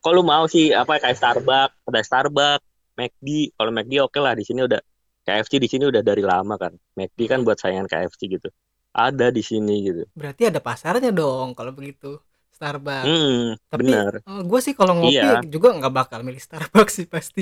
[0.00, 2.64] kok lu mau sih apa kayak Starbucks, ada Starbucks,
[2.96, 3.28] McD.
[3.56, 4.80] Kalau McD oke lah di sini udah
[5.22, 6.72] KFC di sini udah dari lama kan.
[6.96, 8.48] McD kan buat saingan KFC gitu.
[8.92, 10.04] Ada di sini gitu.
[10.12, 12.20] berarti ada pasarnya dong kalau begitu
[12.62, 14.22] Starbucks Hmm, tapi bener.
[14.50, 15.42] gue sih kalau ngopi Iya.
[15.54, 17.40] juga nggak bakal milih Starbucks sih pasti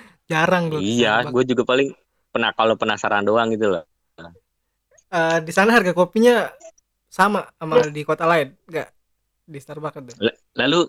[0.30, 1.88] jarang gue Iya, gue juga paling
[2.32, 3.82] pernah kalau penasaran doang gitu loh.
[5.12, 6.32] Eh, di sana harga kopinya
[7.18, 8.88] sama sama di kota lain nggak
[9.52, 10.14] di Starbucks itu
[10.60, 10.80] Lalu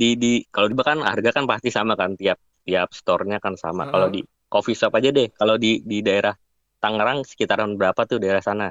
[0.00, 3.82] di di kalau di kan harga kan pasti sama kan tiap tiap store-nya kan sama.
[3.82, 3.90] Heeh.
[3.90, 4.20] Kalau di
[4.52, 5.28] coffee shop aja deh.
[5.38, 6.34] Kalau di di daerah
[6.80, 8.66] Tangerang sekitaran berapa tuh daerah sana?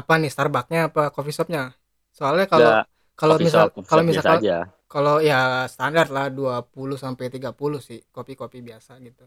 [0.00, 1.60] apa nih Starbucksnya apa coffee shopnya
[2.18, 2.80] soalnya kalau Nggak,
[3.20, 4.36] kalau misal kalau misal
[4.92, 5.34] kalau ya
[5.74, 9.24] standar lah 20 sampai 30 sih kopi-kopi biasa gitu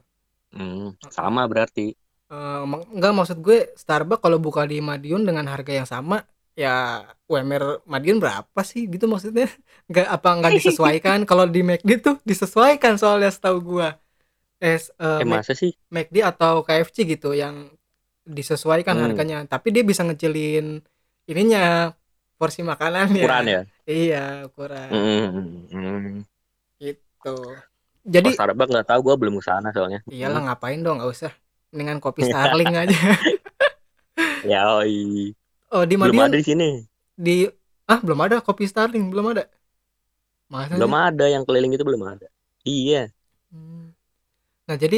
[0.54, 1.86] Hmm, sama berarti.
[2.32, 6.16] Eh, mak- enggak maksud gue Starbucks kalau buka di Madiun dengan harga yang sama
[6.56, 9.46] ya UMR Madiun berapa sih gitu maksudnya
[9.92, 13.88] nggak apa nggak disesuaikan kalau di McD tuh disesuaikan soalnya setahu gua
[14.64, 15.72] eh, s- eh, Eh Mac- masa sih?
[15.96, 17.56] McD atau KFC gitu yang
[18.38, 19.04] disesuaikan Hmm.
[19.04, 20.66] harganya tapi dia bisa ngecilin
[21.32, 21.60] ininya
[22.42, 23.62] porsi makanannya Ukuran ya?
[23.92, 26.22] iya ukuran Hmm, hmm, hmm.
[26.82, 27.30] gitu
[28.14, 30.00] jadi Kalau Starbucks nggak tahu gue belum ke sana soalnya.
[30.14, 31.32] iyalah ngapain dong nggak usah
[31.72, 32.98] mendingan kopi Starling aja
[34.44, 35.34] Ya, oi.
[35.76, 36.66] oh di belum Madiun ada di sini.
[37.26, 37.36] di
[37.92, 39.44] ah belum ada kopi Starling belum ada
[40.50, 40.98] Masa belum sih?
[41.08, 42.28] ada yang keliling itu belum ada
[42.68, 43.12] iya
[43.52, 43.92] Hmm.
[44.68, 44.98] Nah, jadi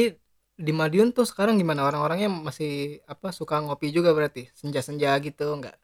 [0.66, 2.70] di Madiun tuh sekarang gimana orang-orangnya masih
[3.12, 5.74] apa suka ngopi juga berarti senja-senja gitu nggak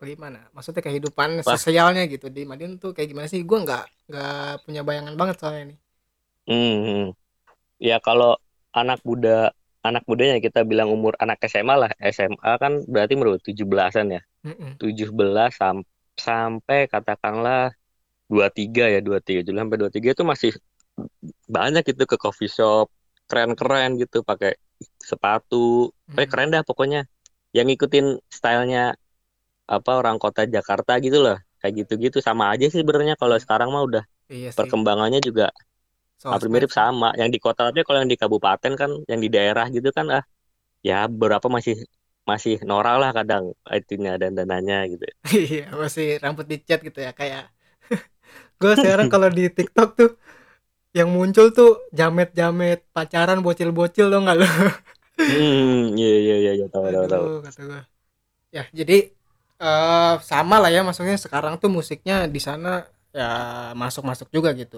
[0.00, 1.60] bagaimana maksudnya kehidupan pas.
[1.60, 2.32] sosialnya gitu.
[2.32, 3.44] Di Madiun tuh kayak gimana sih?
[3.44, 5.78] Gue nggak nggak punya bayangan banget soalnya nih
[6.50, 7.14] hmm,
[7.78, 8.34] ya kalau
[8.74, 11.90] anak muda anak mudanya kita bilang umur anak SMA lah.
[12.12, 14.22] SMA kan berarti menurut 17-an ya?
[14.44, 14.76] Mm-mm.
[14.76, 15.12] 17
[15.56, 15.84] sam
[16.16, 17.72] sampai katakanlah
[18.28, 20.52] 23 ya 23 Juli sampai 23 itu masih
[21.48, 22.92] banyak gitu ke coffee shop.
[23.24, 24.58] Keren-keren gitu pakai
[25.00, 25.94] sepatu.
[26.12, 26.28] Kayak Mm-mm.
[26.28, 27.08] keren dah pokoknya.
[27.56, 28.94] Yang ngikutin stylenya
[29.76, 31.36] apa orang kota Jakarta gitu loh.
[31.60, 34.04] Kayak gitu-gitu sama aja sih sebenarnya kalau Iya sekarang mah udah.
[34.30, 34.58] Iya sih.
[34.58, 35.46] Perkembangannya juga
[36.30, 37.08] hampir sosmed mirip sama.
[37.20, 40.24] Yang di kota tapi kalau yang di kabupaten kan yang di daerah gitu kan ah
[40.88, 41.74] ya beberapa masih
[42.30, 43.44] masih norak lah kadang
[43.78, 45.04] itunya dan dananya gitu.
[45.30, 47.44] Iya masih rambut dicat gitu ya kayak.
[48.60, 50.10] Gue sekarang kalau di TikTok tuh
[50.90, 54.48] yang muncul tuh jamet-jamet pacaran bocil-bocil dong nggak lo
[55.26, 57.80] hmm iya iya iya iya, tahu tahu tahu kata gue
[58.56, 58.96] ya jadi
[59.62, 62.68] eh sama lah ya maksudnya sekarang tuh musiknya di sana
[63.18, 63.24] ya
[63.82, 64.76] masuk-masuk juga gitu.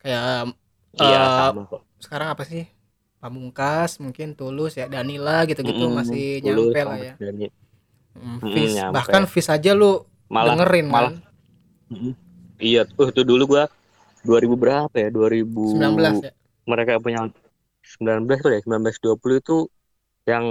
[0.00, 0.26] Kayak
[1.02, 1.82] iya eh sama kok.
[2.04, 2.62] sekarang apa sih?
[3.22, 7.12] Pamungkas mungkin Tulus ya Danila gitu-gitu Mm-mm, masih Tulus nyampe lah ya.
[7.18, 7.46] Dani
[8.18, 8.94] Mm, Fis nyampe.
[8.94, 9.90] bahkan Fis aja lu
[10.34, 11.14] malah dengerin kan malah.
[11.92, 12.12] Mm-mm.
[12.68, 13.64] iya tuh tuh dulu gua
[14.26, 15.08] 2000 berapa ya?
[15.16, 16.32] 2000 19 ya.
[16.70, 17.20] mereka punya
[17.92, 19.54] 19 tuh ya 1920 itu
[20.30, 20.46] yang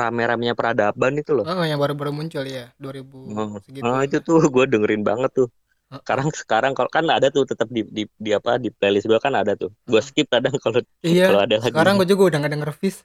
[0.00, 4.38] rame-ramenya peradaban itu loh oh yang baru-baru muncul ya 2000 Oh, segitu oh, itu tuh
[4.54, 5.46] gue dengerin banget tuh.
[5.90, 9.20] Heeh, Sekarang sekarang kalau kan ada tuh tetap di, di di apa di playlist gue
[9.26, 9.70] kan ada tuh.
[9.90, 10.06] Gue heeh.
[10.08, 11.98] skip kadang kalau iya kalau ada sekarang lagunya.
[11.98, 12.96] gue juga udah gak denger Fis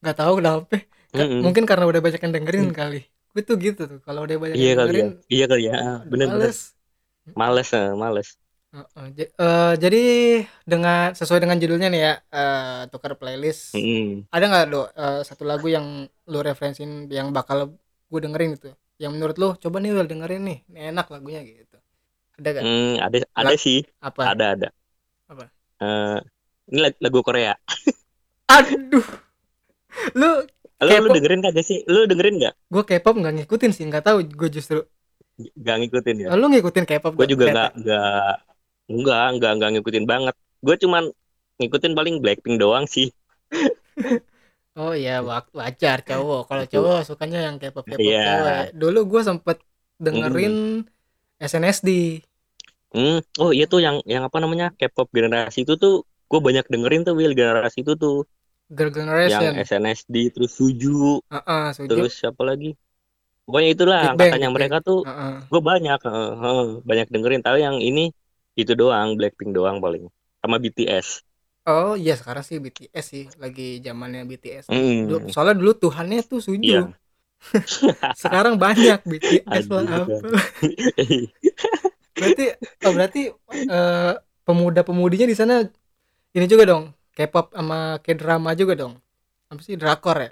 [0.00, 0.64] nggak tahu kenapa
[1.16, 1.44] Ka- Mm-mm.
[1.44, 2.96] mungkin karena udah banyak yang dengerin kali
[3.32, 5.06] gue tuh gitu tuh kalau udah banyak Iya yang kali ya.
[5.06, 5.72] dengerin Iya kali ya.
[5.86, 6.50] Ah, udah Bener-bener.
[6.50, 6.58] males
[7.40, 8.28] Males, eh, males.
[8.72, 9.98] Heeh, j- eh, jadi
[10.64, 14.24] dengan sesuai dengan judulnya nih ya eh, tukar playlist Mm-mm.
[14.32, 15.86] ada nggak lo eh, satu lagu yang
[16.32, 17.58] lo referensin yang bakal
[18.08, 18.68] gue dengerin gitu
[19.02, 21.76] yang menurut lo coba nih Will dengerin nih ini enak lagunya gitu
[22.40, 24.68] ada gak Hmm, ada ada Lag- sih, apa ada ada.
[25.32, 25.44] apa
[25.82, 26.18] Eh,
[26.70, 27.52] ini lag- lagu Korea.
[28.56, 29.06] aduh
[30.14, 30.46] lu
[30.86, 31.78] Lu lu dengerin kagak sih?
[31.92, 32.54] Lu dengerin nggak?
[32.72, 34.78] gue K-pop nggak ngikutin sih nggak tahu gue justru
[35.66, 36.32] Gak ngikutin ya?
[36.40, 38.34] Lu ngikutin K-pop Gue gak juga Kayak nggak
[38.90, 40.34] nggak nggak nggak nggak ngikutin banget.
[40.64, 41.04] Gue cuman
[41.60, 43.08] ngikutin paling Blackpink doang sih.
[44.78, 45.10] oh iya
[45.60, 48.20] wajar cowok kalau cowok sukanya yang K-pop K-pop Iya.
[48.26, 49.56] cewek dulu gue sempet
[50.02, 50.04] Mm.
[50.04, 50.54] dengerin
[51.42, 51.88] SNSD
[52.92, 57.02] Hmm, oh iya tuh yang yang apa namanya K-pop generasi itu tuh gue banyak dengerin
[57.08, 58.14] tuh Will generasi itu tuh
[58.76, 58.90] Girl
[59.32, 62.66] yang Generation SNSD terus Suju Heeh, Suju terus siapa lagi
[63.46, 65.34] pokoknya itulah Big angkatannya Bang mereka tuh Heeh.
[65.50, 68.02] gue banyak eh, eh, banyak dengerin tapi yang ini
[68.60, 70.04] itu doang Blackpink doang paling
[70.42, 71.08] sama BTS
[71.70, 74.66] Oh iya sekarang sih BTS sih lagi zamannya BTS.
[74.70, 76.72] Hmm soalnya dulu Tuhannya tuh Suju.
[78.22, 80.28] Sekarang banyak BTS lah apa.
[82.18, 82.42] Berarti
[82.86, 83.20] oh berarti
[83.72, 84.12] eh,
[84.46, 85.54] pemuda-pemudinya di sana
[86.36, 86.84] ini juga dong.
[87.16, 88.94] K-pop sama K-drama juga dong.
[89.50, 90.30] Apa sih drakor ya?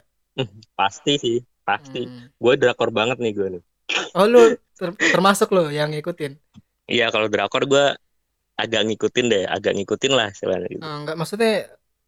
[0.79, 2.31] pasti sih pasti Hmm.
[2.43, 3.63] gue drakor banget nih gue nih
[4.19, 4.39] Oh lu
[4.79, 6.33] ter- termasuk lo yang ngikutin.
[6.93, 7.85] iya kalau drakor gue
[8.65, 10.83] agak ngikutin deh agak ngikutin lah istilahnya gitu.
[10.83, 11.55] Eh, enggak maksudnya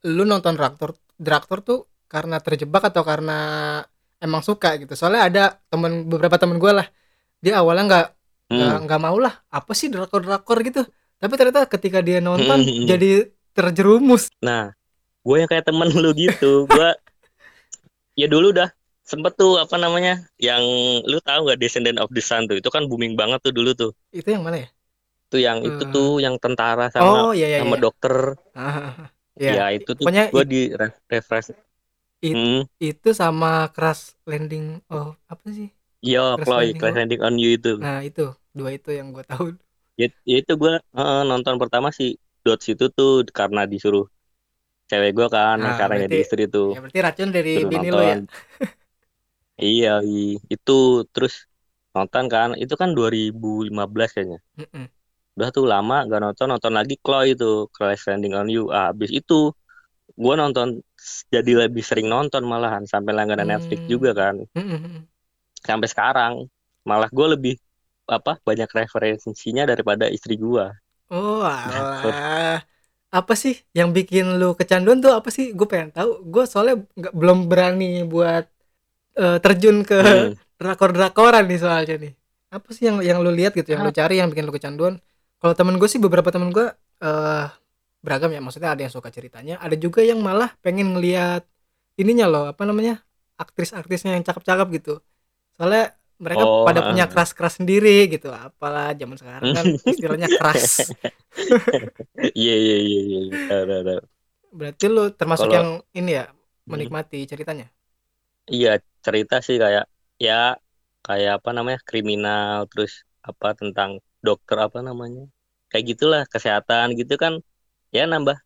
[0.09, 3.39] lu nonton drakor drakor tuh karena terjebak atau karena
[4.21, 4.93] emang suka gitu.
[4.95, 6.87] Soalnya ada temen beberapa temen gue lah
[7.43, 8.07] dia awalnya nggak
[8.53, 8.85] nggak hmm.
[8.87, 10.85] nggak mau lah apa sih drakor drakor gitu.
[11.23, 12.87] Tapi ternyata ketika dia nonton Hmm.
[12.87, 14.33] jadi terjerumus.
[14.43, 14.75] Nah,
[15.23, 16.89] gue yang kayak temen lu gitu, gue
[18.21, 18.73] ya dulu udah
[19.07, 20.63] sempet tuh apa namanya, yang
[21.05, 23.91] lu tahu gak Descendant of the Sun tuh, itu kan booming banget tuh dulu tuh,
[24.11, 24.69] itu yang mana ya
[25.33, 27.81] tuh yang itu Eh, tuh yang tentara sama oh iya iya sama iya.
[27.83, 28.15] dokter,
[28.55, 29.13] Ah,
[29.47, 31.49] ya ya itu tuh pokoknya gue di re- refresh,
[32.29, 34.65] it- hmm, itu sama crash landing
[34.95, 35.69] oh apa sih?
[36.11, 38.23] Yo crash Chloe, landing Crash Landing on You itu, nah itu.
[38.59, 39.45] Dua itu yang gue tahu.
[40.01, 40.73] Ya, ya itu gue
[41.31, 42.05] nonton pertama si
[42.45, 44.05] Dots itu tuh karena disuruh
[44.91, 48.01] cewek gue kan, nah karena jadi istri tuh, ya berarti racun dari suruh bini lo
[48.11, 48.17] ya.
[48.17, 48.29] Nonton,
[49.67, 49.89] iya
[50.55, 50.73] itu
[51.13, 51.33] terus
[51.95, 54.39] nonton kan, itu kan 2015 kayaknya.
[54.59, 54.89] Mm-mm.
[55.37, 58.63] Udah tuh lama gak nonton nonton lagi Chloe itu Crash Landing on You.
[58.77, 59.35] Ah, habis itu
[60.25, 60.69] gue nonton
[61.35, 63.93] jadi lebih sering nonton malahan sampai langganan Netflix Hmm.
[63.93, 64.37] juga kan.
[64.57, 65.09] Mm-mm.
[65.69, 66.33] sampai sekarang
[66.89, 67.55] malah gue lebih
[68.17, 70.65] apa banyak referensinya daripada istri gue
[71.11, 72.59] oh nah alah.
[73.19, 75.47] Apa sih yang bikin lu kecanduan tuh apa sih?
[75.59, 76.11] Gue pengen tahu.
[76.33, 78.45] Gue soalnya nggak belum berani buat
[79.21, 82.13] eh, terjun ke hmm, drakor drakoran nih soalnya nih.
[82.57, 84.95] Apa sih yang yang lu lihat gitu yang lu ah, cari yang bikin lu kecanduan
[85.43, 86.67] Kalau temen gue sih beberapa temen gue
[87.03, 87.47] eh
[88.05, 91.43] beragam ya, maksudnya ada yang suka ceritanya, ada juga yang malah pengen ngelihat
[92.01, 93.03] ininya loh, apa namanya?
[93.43, 94.93] Aktris-aktrisnya yang cakep-cakep gitu.
[95.59, 97.13] Soalnya mereka Oh, pada punya heeh.
[97.13, 98.29] keras-keras sendiri gitu.
[98.33, 100.95] Apalah zaman sekarang kan istilahnya keras.
[102.39, 103.19] Iya iya iya iya.
[103.29, 104.13] iya.
[104.59, 106.25] Berarti lu termasuk Kalau yang ini ya
[106.67, 106.73] Hmm.
[106.73, 107.67] menikmati ceritanya?
[108.55, 108.69] iya
[109.05, 109.85] cerita sih kayak
[110.27, 110.33] ya
[111.07, 112.93] kayak apa namanya kriminal terus
[113.29, 113.91] apa tentang
[114.27, 115.23] dokter apa namanya
[115.71, 117.35] kayak gitulah kesehatan gitu kan
[117.97, 118.37] ya nambah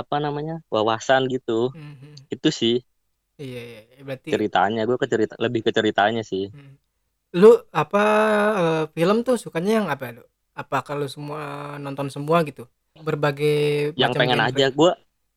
[0.00, 2.26] apa namanya wawasan gitu Mhm.
[2.34, 2.74] itu sih
[3.42, 4.00] Iya, iya, iya.
[4.08, 6.70] berarti ceritanya gue ke cerita lebih ke ceritanya sih hmm.
[7.40, 7.48] lu
[7.80, 8.00] apa
[8.60, 10.22] eh, film tuh sukanya yang apa lu?
[10.60, 11.40] Apa kalau semua
[11.84, 12.62] nonton semua gitu?
[13.06, 13.48] Berbagai
[14.02, 14.46] yang pengen genre.
[14.46, 14.90] aja gue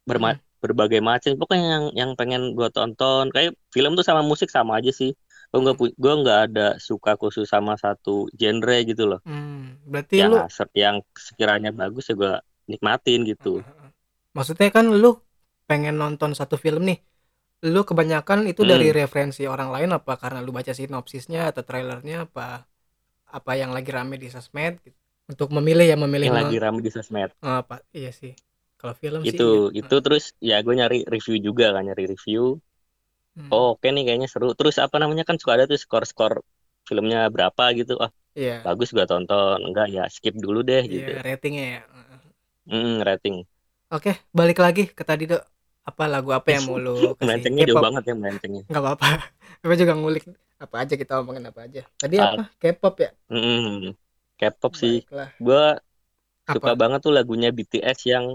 [0.10, 0.40] berma Hmm.
[0.64, 4.92] berbagai macam pokoknya yang yang pengen gue tonton kayak film tuh sama musik sama aja
[4.92, 5.12] sih
[5.52, 10.32] gue nggak gue nggak ada suka khusus sama satu genre gitu loh Hmm, berarti yang
[10.32, 10.38] lu
[10.84, 12.34] yang sekiranya bagus ya gue
[12.72, 13.50] nikmatin gitu
[14.36, 15.08] maksudnya kan lu
[15.70, 17.00] pengen nonton satu film nih.
[17.74, 19.00] Lu kebanyakan itu dari Hmm.
[19.00, 22.42] referensi orang lain apa karena lu baca sinopsisnya atau trailernya apa
[23.38, 24.98] apa yang lagi rame di sosmed gitu.
[25.32, 28.34] Untuk memilih ya memilih yang lagi rame di sosmed Eh, apa iya sih.
[28.80, 29.56] Kalau film sih itu iya.
[29.80, 32.42] itu terus ya gue nyari review juga kan nyari review
[33.38, 33.50] Hmm.
[33.54, 36.34] oh oke nih kayaknya seru terus apa namanya kan suka ada tuh skor-skor
[36.88, 38.62] filmnya berapa gitu ah Iya.
[38.66, 41.80] bagus gue tonton enggak ya skip dulu deh gitu Iya, ratingnya ya.
[42.70, 43.36] Hmm, rating
[43.90, 45.42] Oke, balik lagi ke tadi dok.
[45.90, 47.42] Apa lagu apa yang mau lu kasih?
[47.66, 49.08] jauh banget ya melencengnya Nggak apa-apa.
[49.66, 50.24] Gue juga ngulik
[50.60, 51.82] apa aja kita omongin apa aja.
[51.98, 52.38] Tadi Ah.
[52.38, 52.44] apa?
[52.62, 53.10] K-pop ya?
[53.32, 53.98] Hmm,
[54.40, 54.96] K-pop sih
[55.42, 55.64] gue
[56.50, 58.26] suka banget tuh lagunya BTS yang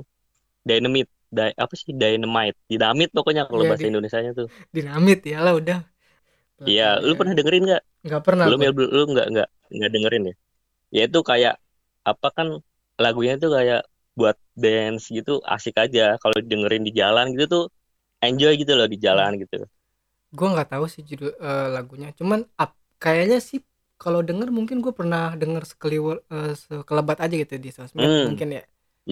[0.66, 5.38] Dynamite Di- apa sih Dynamite Dynamite pokoknya kalau Iya, bahasa di- Indonesianya tuh Dinamit ya
[5.44, 5.78] lah udah.
[6.70, 8.46] iya lu pernah dengerin nggak Nggak pernah.
[8.64, 10.34] ya belum lu nggak nggak nggak dengerin ya
[10.96, 11.54] ya itu kayak
[12.10, 12.48] apa kan
[13.04, 13.80] lagunya itu kayak
[14.18, 17.64] buat dance gitu asik aja kalau dengerin di jalan gitu tuh
[18.26, 19.56] enjoy gitu loh di jalan gitu
[20.36, 22.08] Gue nggak tahu sih judul eh, lagunya.
[22.18, 22.70] Cuman ap,
[23.02, 23.58] kayaknya sih
[24.02, 28.26] kalau denger mungkin gue pernah denger sekeliwat eh, sekelebat aja gitu di sosmed Hmm.
[28.26, 28.62] mungkin ya.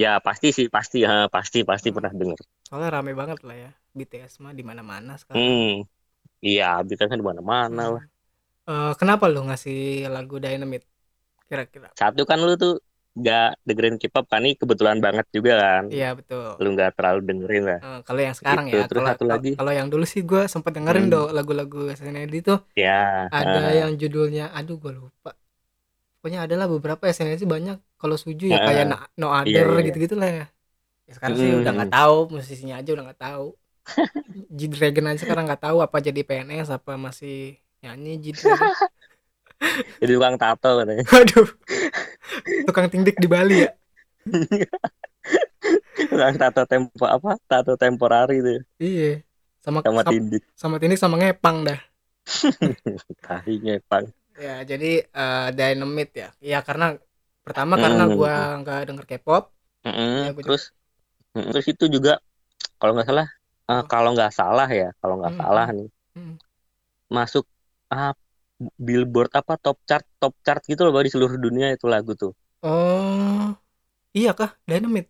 [0.03, 1.97] Ya pasti sih pasti ha, pasti pasti Hmm.
[1.97, 3.71] pernah denger Soalnya rame banget lah ya.
[3.99, 5.45] BTS mah di mana-mana sekarang.
[5.45, 5.69] hmm
[6.49, 7.95] iya BTS kan di mana-mana Hmm.
[7.95, 8.05] lah
[8.71, 9.77] Eh, kenapa lu ngasih
[10.15, 10.87] lagu Dynamite?
[11.49, 11.89] Kira-kira.
[12.01, 12.73] satu kan lu tuh
[13.19, 16.45] nggak dengerin K-pop kan ini kebetulan banget juga kan Iya betul.
[16.63, 19.53] lu nggak terlalu dengerin lah Eh, kalau yang sekarang Gitu, ya, terus kalau satu lagi.
[19.59, 21.13] kalau yang dulu sih gue sempet dengerin Hmm.
[21.13, 23.71] do lagu-lagu SNSD tuh ya ada ha.
[23.81, 25.31] yang judulnya, aduh gue lupa.
[26.21, 27.79] Pokoknya adalah beberapa SNSD banyak.
[28.03, 29.87] Kalau Suju ya kayak Na- No Other iya, iya.
[29.87, 30.45] gitu-gitu lah ya.
[31.09, 31.77] Ya sekarang sih udah Hmm.
[31.77, 33.45] nggak tahu, musisinya aja udah nggak tahu.
[34.59, 37.33] G-Dragon aja sekarang nggak tahu apa jadi PNS apa masih
[37.83, 38.71] nyanyi G-Dragon.
[40.01, 41.49] jadi tukang tato katanya Waduh,
[42.67, 43.71] tukang tindik di Bali ya.
[46.11, 49.05] tukang tato tempo apa tato temporari tuh Iya,
[49.65, 51.79] sama sama tindik sama tindik sama ngepang dah.
[53.25, 54.07] tahinya pang
[54.45, 54.87] Ya, jadi
[55.19, 56.29] eh, Dynamite ya.
[56.51, 56.85] Ya karena
[57.45, 58.17] pertama karena Hmm.
[58.17, 59.43] gua nggak denger K-pop.
[59.87, 60.63] Mm-mm, Ya, gua terus
[61.37, 62.13] mm, terus itu juga
[62.81, 63.29] kalau nggak salah
[63.73, 63.93] eh, Apa?
[63.93, 66.37] kalau nggak salah ya kalau nggak Hmm, salah hmm, nih hmm.
[67.17, 67.45] masuk
[67.95, 68.13] ah,
[68.87, 73.45] billboard apa top chart top chart gitu loh di seluruh dunia itu lagu tuh Oh,
[74.19, 74.51] iya kah?
[74.71, 75.09] Dynamite.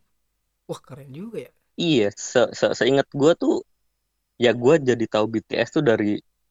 [0.69, 1.51] Wah, keren juga ya.
[1.83, 3.53] iya se se seingat gue tuh
[4.45, 6.07] ya gue jadi tahu BTS tuh dari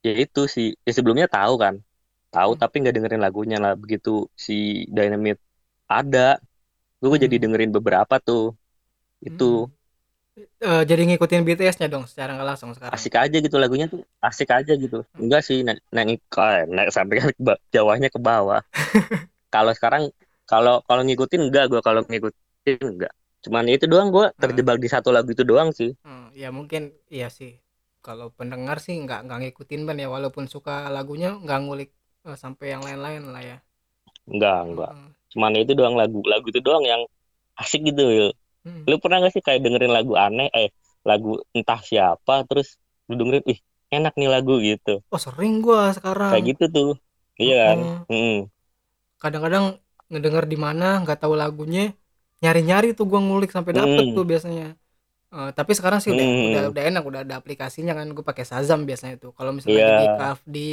[0.07, 1.75] ya itu sih ya sebelumnya tahu kan
[2.33, 2.61] tahu Hmm.
[2.61, 4.09] tapi nggak dengerin lagunya lah begitu
[4.47, 4.53] si
[4.95, 5.41] Dynamite
[5.99, 6.19] ada
[7.01, 7.41] gue jadi Hmm.
[7.43, 8.41] dengerin beberapa tuh
[9.27, 9.71] itu Hmm.
[10.67, 13.01] Eh, jadi ngikutin BTS-nya dong secara nggak langsung sekarang.
[13.01, 16.19] asik aja gitu lagunya tuh asik aja gitu enggak sih naik naik
[16.75, 17.31] naik sampai ke
[17.75, 18.59] Jawanya ke bawah
[19.53, 20.03] kalau sekarang
[20.51, 23.13] kalau kalau ngikutin enggak gue kalau ngikutin enggak
[23.45, 26.81] cuman itu doang gue terjebak di satu lagu itu doang sih Hmm, ya mungkin
[27.15, 27.51] iya sih.
[28.05, 31.89] Kalau pendengar sih nggak nggak ngikutin ban ya walaupun suka lagunya nggak ngulik
[32.29, 33.57] eh, sampai yang lain-lain lah ya.
[34.31, 35.07] enggak enggak Hmm.
[35.31, 37.01] Cuman itu doang lagu lagu itu doang yang
[37.55, 38.29] asik gitu Wil.
[38.61, 38.85] Hmm.
[38.85, 40.69] lu pernah gak sih kayak dengerin lagu aneh eh
[41.01, 42.77] lagu entah siapa terus
[43.09, 46.29] lu dengerin ih enak nih lagu gitu Oh sering gua sekarang.
[46.29, 46.91] kayak gitu tuh
[47.35, 48.37] iya kan Heeh.
[48.37, 48.39] Mm.
[49.17, 49.65] Kadang-kadang
[50.09, 51.93] ngedenger di mana nggak tahu lagunya,
[52.41, 54.15] nyari-nyari tuh gua ngulik sampai dapet Hmm.
[54.17, 54.67] tuh biasanya.
[55.31, 56.45] Eh, tapi sekarang sih udah Hmm.
[56.51, 58.11] udah udah enak, udah ada aplikasinya kan.
[58.11, 59.31] Gue pakai Shazam biasanya tuh.
[59.31, 59.87] Kalau misalnya Iya.
[59.87, 60.67] lagi di kaf- di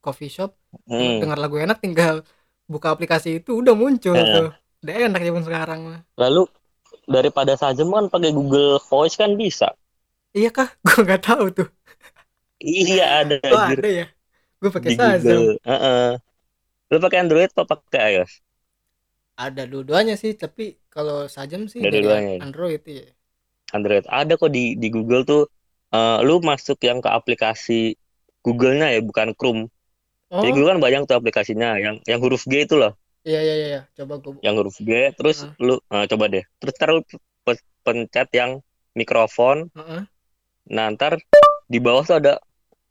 [0.00, 0.50] coffee shop,
[0.88, 1.20] Mm.
[1.20, 2.24] dengar lagu enak tinggal
[2.72, 4.32] buka aplikasi itu udah muncul Iya.
[4.32, 4.46] tuh.
[4.82, 5.98] Udah enak zaman sekarang mah.
[6.22, 6.42] lalu
[7.14, 9.68] daripada Shazam kan pakai Google Voice kan bisa
[10.36, 10.68] Iya kah?
[10.84, 11.66] Gue nggak tahu tuh.
[12.60, 14.04] iya ada Oh ada ya.
[14.60, 15.42] Gue pakai Shazam.
[15.44, 16.18] Google Heeh.
[16.92, 18.32] lu pakai Android atau pakai iOS
[19.44, 20.62] ada dua-duanya sih tapi
[20.94, 22.18] kalau sajam sih Ada dari ya?
[22.44, 23.04] Android iya
[23.76, 25.42] Android ada kok di di Google tuh
[25.96, 27.96] eh, lu masuk yang ke aplikasi
[28.44, 29.62] Google-nya ya bukan Chrome
[30.32, 30.42] oh.
[30.42, 32.96] jadi Google kan banyak tuh aplikasinya yang yang huruf G itu loh.
[33.26, 33.82] Iya iya iya iya.
[33.98, 35.64] coba gue yang huruf G terus Heeh.
[35.64, 36.44] lu eh, coba deh.
[36.60, 37.02] Terus ntar lu
[37.44, 38.50] pe- pencet yang
[38.96, 39.68] mikrofon.
[39.74, 40.02] Heeh.
[40.68, 41.16] nah ntar
[41.64, 42.36] di bawah tuh ada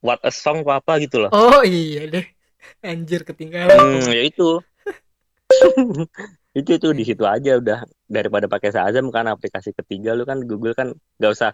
[0.02, 1.32] what a song apa apa gitu loh.
[1.34, 2.26] Oh iya deh.
[2.86, 3.74] Anjir ketinggalan.
[3.74, 4.62] Hmm, ya itu.
[6.58, 7.86] Itu tuh di situ aja udah.
[8.10, 10.90] Daripada pakai Shazam kan aplikasi ketiga lu kan Google kan
[11.22, 11.52] nggak usah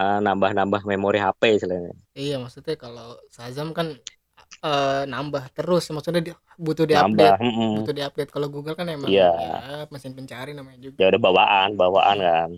[0.00, 1.92] eh, nambah-nambah memori HP istilahnya.
[2.16, 4.00] Iya maksudnya kalau Shazam kan
[4.66, 6.34] eh, nambah terus maksudnya dia
[6.66, 7.70] butuh diupdate mm-mm.
[7.76, 9.28] butuh diupdate kalau Google kan emang Iya.
[9.36, 12.50] ya mesin pencari namanya juga ya udah bawaan bawaan kan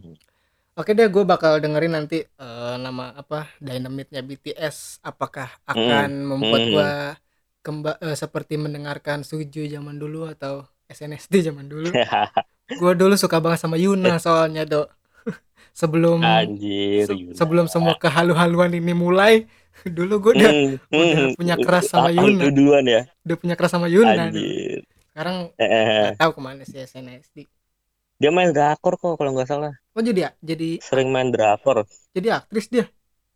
[0.74, 4.98] Oke deh, gue bakal dengerin nanti eh, nama apa Dynamitnya BTS.
[5.06, 6.72] Apakah akan membuat Hmm.
[6.74, 6.88] gue
[7.64, 11.94] kemba eh, seperti mendengarkan Suju zaman dulu atau SNSD zaman dulu?
[12.80, 14.88] gue dulu suka banget sama Yuna soalnya dok.
[15.80, 17.34] sebelum anjir se- Yuna.
[17.38, 19.46] sebelum semua kehalu-haluan ini mulai,
[19.96, 21.34] dulu gue udah Hmm, udah hmm.
[21.36, 22.44] punya keras sama Ah, Yuna.
[22.44, 24.24] lu duluan ya udah punya keras sama Yuna.
[24.34, 24.50] dulu.
[24.54, 26.18] anjir Sekarang Eh, eh, eh.
[26.18, 27.38] tahu ke mana sih SNSD.
[28.20, 31.78] dia main drakor kok kalau nggak salah Oh jadi ya, jadi sering main drakor
[32.14, 32.84] jadi aktris dia.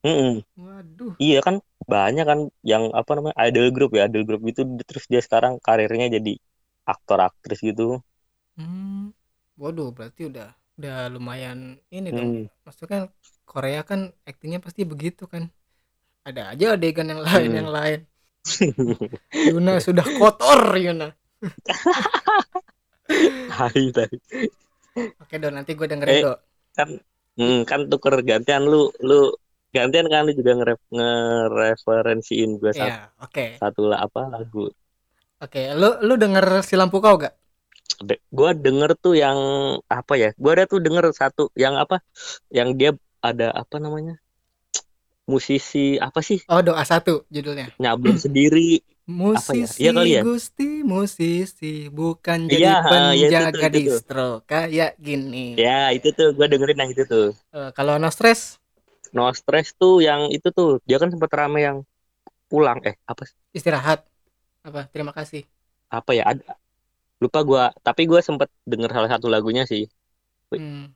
[0.07, 0.33] Mm-mm.
[0.61, 1.17] Waduh.
[1.25, 1.57] Iya kan
[1.93, 6.07] banyak kan yang apa namanya idol group ya idol group itu terus dia sekarang karirnya
[6.17, 6.31] jadi
[6.93, 7.83] aktor aktris gitu.
[8.57, 9.15] Hmm.
[9.61, 10.47] Waduh, berarti udah
[10.79, 11.59] udah lumayan
[11.97, 12.31] ini dong.
[12.31, 12.47] Hmm.
[12.65, 13.03] Maksudnya kan
[13.51, 15.45] Korea kan aktingnya pasti begitu kan.
[16.27, 17.59] Ada aja adegan yang lain Hmm.
[17.65, 18.01] yang lain.
[19.53, 21.09] Yuna sudah kotor Yuna.
[23.49, 24.11] Hai tai.
[25.23, 26.39] Oke dong, nanti gue dengerin Eh, dong.
[26.75, 26.89] kan
[27.39, 29.33] hmm, kan tuker gantian lu lu
[29.71, 33.45] gantian kan lu juga nge ngereferensiin gue satu, Iya, oke.
[33.61, 34.69] satu lah apa lagu.
[35.39, 37.35] Oke, lu lu denger si lampu kau gak?
[37.99, 39.39] De- gua denger tuh yang
[39.87, 40.31] apa ya?
[40.35, 42.03] Gua ada tuh denger satu yang apa?
[42.51, 42.91] Yang dia
[43.23, 44.19] ada apa namanya?
[45.33, 46.41] Musisi apa sih?
[46.49, 47.69] Oh, doa satu judulnya.
[47.83, 48.83] Nyabut sendiri.
[49.09, 50.23] Musisi Iya kali ya?
[50.23, 53.97] Gusti musisi bukan Iya, jadi ha, ya itu tuh, penjaga itu tuh.
[54.03, 55.39] distro kayak gini.
[55.63, 57.27] Ya, itu tuh gua dengerin yang itu tuh.
[57.57, 58.41] Eh, kalau no stress
[59.17, 61.79] No Stress tuh yang itu tuh dia kan sempat rame yang
[62.51, 63.39] pulang eh apa sih?
[63.57, 63.99] istirahat.
[64.67, 64.81] Apa?
[64.93, 65.43] Terima kasih.
[65.97, 66.45] apa ya ada
[67.25, 69.85] lupa gua tapi gua sempet denger salah satu lagunya sih.
[70.57, 70.93] Hmm.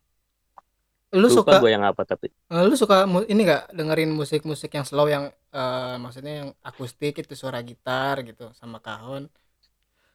[1.21, 2.97] Lu lupa suka gua yang apa tapi Eh, lu suka
[3.33, 5.25] ini gak dengerin musik-musik yang slow yang
[5.57, 9.23] eh, maksudnya yang akustik itu suara gitar gitu sama kahon.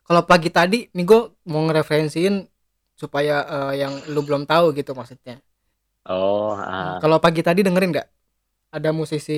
[0.08, 1.20] Kalau pagi tadi nih gue
[1.52, 2.36] mau ngereferensiin
[3.02, 5.36] supaya eh, yang lu belum tahu gitu maksudnya.
[6.06, 6.98] oh ah.
[7.02, 8.08] Kalau pagi tadi dengerin gak?
[8.76, 9.34] Ada musisi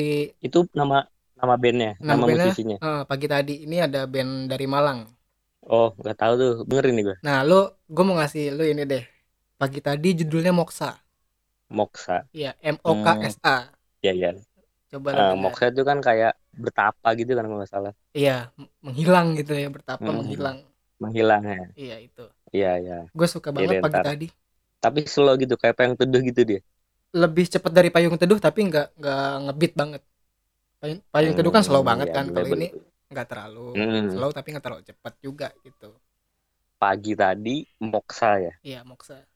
[0.46, 0.98] itu nama
[1.40, 2.54] nama bandnya Nama nama, bandnya?
[2.54, 5.00] musisinya eh, pagi tadi ini ada band dari Malang.
[5.76, 7.56] oh nggak tahu tuh dengerin nih gua Nah, lu
[7.96, 9.04] gue mau ngasih lu ini deh.
[9.60, 10.90] Pagi tadi judulnya Moksa.
[11.78, 13.56] Moksa Iya, M O K S A.
[14.06, 14.30] ya ya
[14.92, 15.44] Coba lu Eh, denger.
[15.44, 16.32] Moksa itu kan kayak
[16.64, 18.36] bertapa gitu kan kalau nggak salah Iya,
[18.86, 20.20] menghilang gitu ya, bertapa Hmm.
[20.20, 20.58] menghilang.
[21.02, 22.22] menghilang ya Iya, itu.
[22.56, 24.08] iya ya Gue suka banget deh, pagi ntar.
[24.08, 24.28] tadi.
[24.84, 26.60] tapi slow gitu kayak pengen teduh gitu dia
[27.22, 30.02] Lebih cepat dari payung teduh tapi nggak nggak ngebeat banget.
[30.82, 32.26] Payung, payung teduh kan slow Hmm, banget iya, kan.
[32.36, 32.68] Kalau ini
[33.12, 34.10] nggak terlalu Hmm.
[34.12, 35.90] slow tapi nggak terlalu cepat juga gitu.
[36.82, 37.56] pagi tadi
[37.92, 39.28] Moksa ya Iya, Moksa.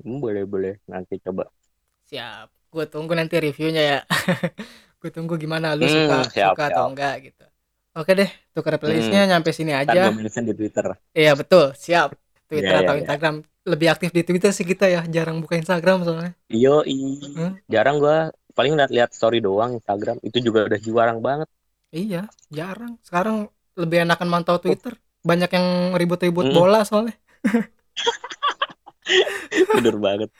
[0.00, 1.48] Hmm, boleh boleh nanti coba
[2.06, 2.48] Siap.
[2.70, 3.98] Gue tunggu nanti reviewnya ya.
[5.00, 6.90] Gue tunggu gimana lu Hmm, suka siap, suka atau siap.
[6.92, 7.44] enggak gitu.
[7.96, 10.12] Oke deh, tukar playlistnya nyampe sini aja.
[10.12, 12.12] di Twitter Iya betul, siap.
[12.46, 13.00] Twitter Iya, iya, atau iya.
[13.02, 13.34] Instagram
[13.66, 16.32] lebih aktif di Twitter sih kita ya, jarang buka Instagram soalnya.
[16.46, 17.56] Iyo, Hmm?
[17.66, 21.48] jarang gua paling lihat-lihat story doang Instagram itu juga udah jarang banget.
[21.90, 23.00] Iya, jarang.
[23.00, 24.94] Sekarang lebih enakan mantau Twitter.
[25.24, 26.54] Banyak yang ribut-ribut Mm.
[26.54, 27.16] bola soalnya.
[29.76, 30.30] Bener banget.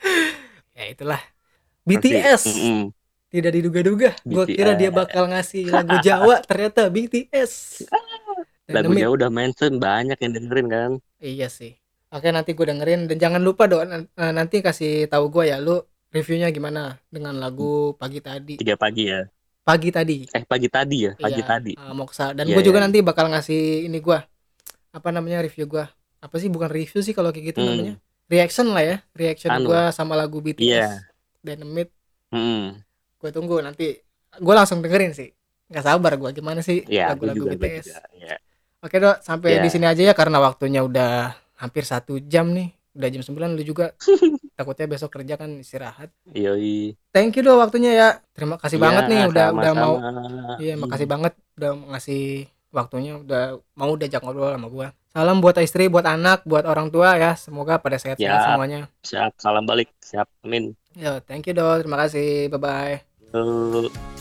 [0.73, 1.21] Ya itulah.
[1.83, 2.43] BTS
[3.27, 4.11] tidak diduga-duga.
[4.23, 7.83] Gue kira dia bakal ngasih lagu Jawa, ternyata BTS.
[8.67, 10.91] Dan Lagu Jawa udah mention banyak yang dengerin kan.
[11.17, 11.75] Iya sih.
[12.07, 15.79] Oke nanti gue dengerin dan jangan lupa dong eh, nanti kasih tahu gue ya lu
[16.07, 18.55] reviewnya gimana dengan lagu pagi tadi.
[18.55, 19.27] Tiga pagi ya.
[19.63, 20.23] Pagi tadi.
[20.31, 21.73] Eh pagi tadi ya, pagi Iya, tadi.
[21.75, 22.85] eh, Moksa dan Iya, gue juga iya.
[22.87, 24.17] nanti bakal ngasih ini gue
[24.87, 25.83] apa namanya review gue
[26.17, 27.69] apa sih bukan review sih kalau kayak gitu Hmm.
[27.71, 27.95] namanya
[28.27, 29.67] reaction lah ya reaction Anu.
[29.67, 30.89] gue sama lagu BTS Iya.
[31.39, 31.93] Dynamite
[32.27, 32.83] Mm.
[33.17, 33.95] gue tunggu nanti
[34.33, 35.31] gue langsung dengerin sih
[35.67, 37.87] nggak sabar gue gimana sih gua lagu-lagu BTS.
[38.13, 38.35] Iya.
[38.77, 39.63] oke dok sampai Iya.
[39.63, 43.63] di sini aja ya karena waktunya udah hampir satu jam nih udah jam 9 lu
[43.63, 43.93] juga
[44.57, 46.97] takutnya besok kerja kan istirahat Yoi.
[47.09, 49.93] thank you dok waktunya ya terima kasih banget Iya, nih udah udah mau
[50.57, 55.89] iya makasih banget udah ngasih waktunya udah mau diajak ngobrol sama gue salam buat istri
[55.89, 58.45] buat anak buat orang tua ya semoga pada sehat-sehat Ya.
[58.53, 59.89] semuanya Siap, salam balik.
[60.03, 60.75] Siap, amin.
[60.93, 62.95] yo thank you dol terima kasih bye bye
[63.27, 64.16] Tuh.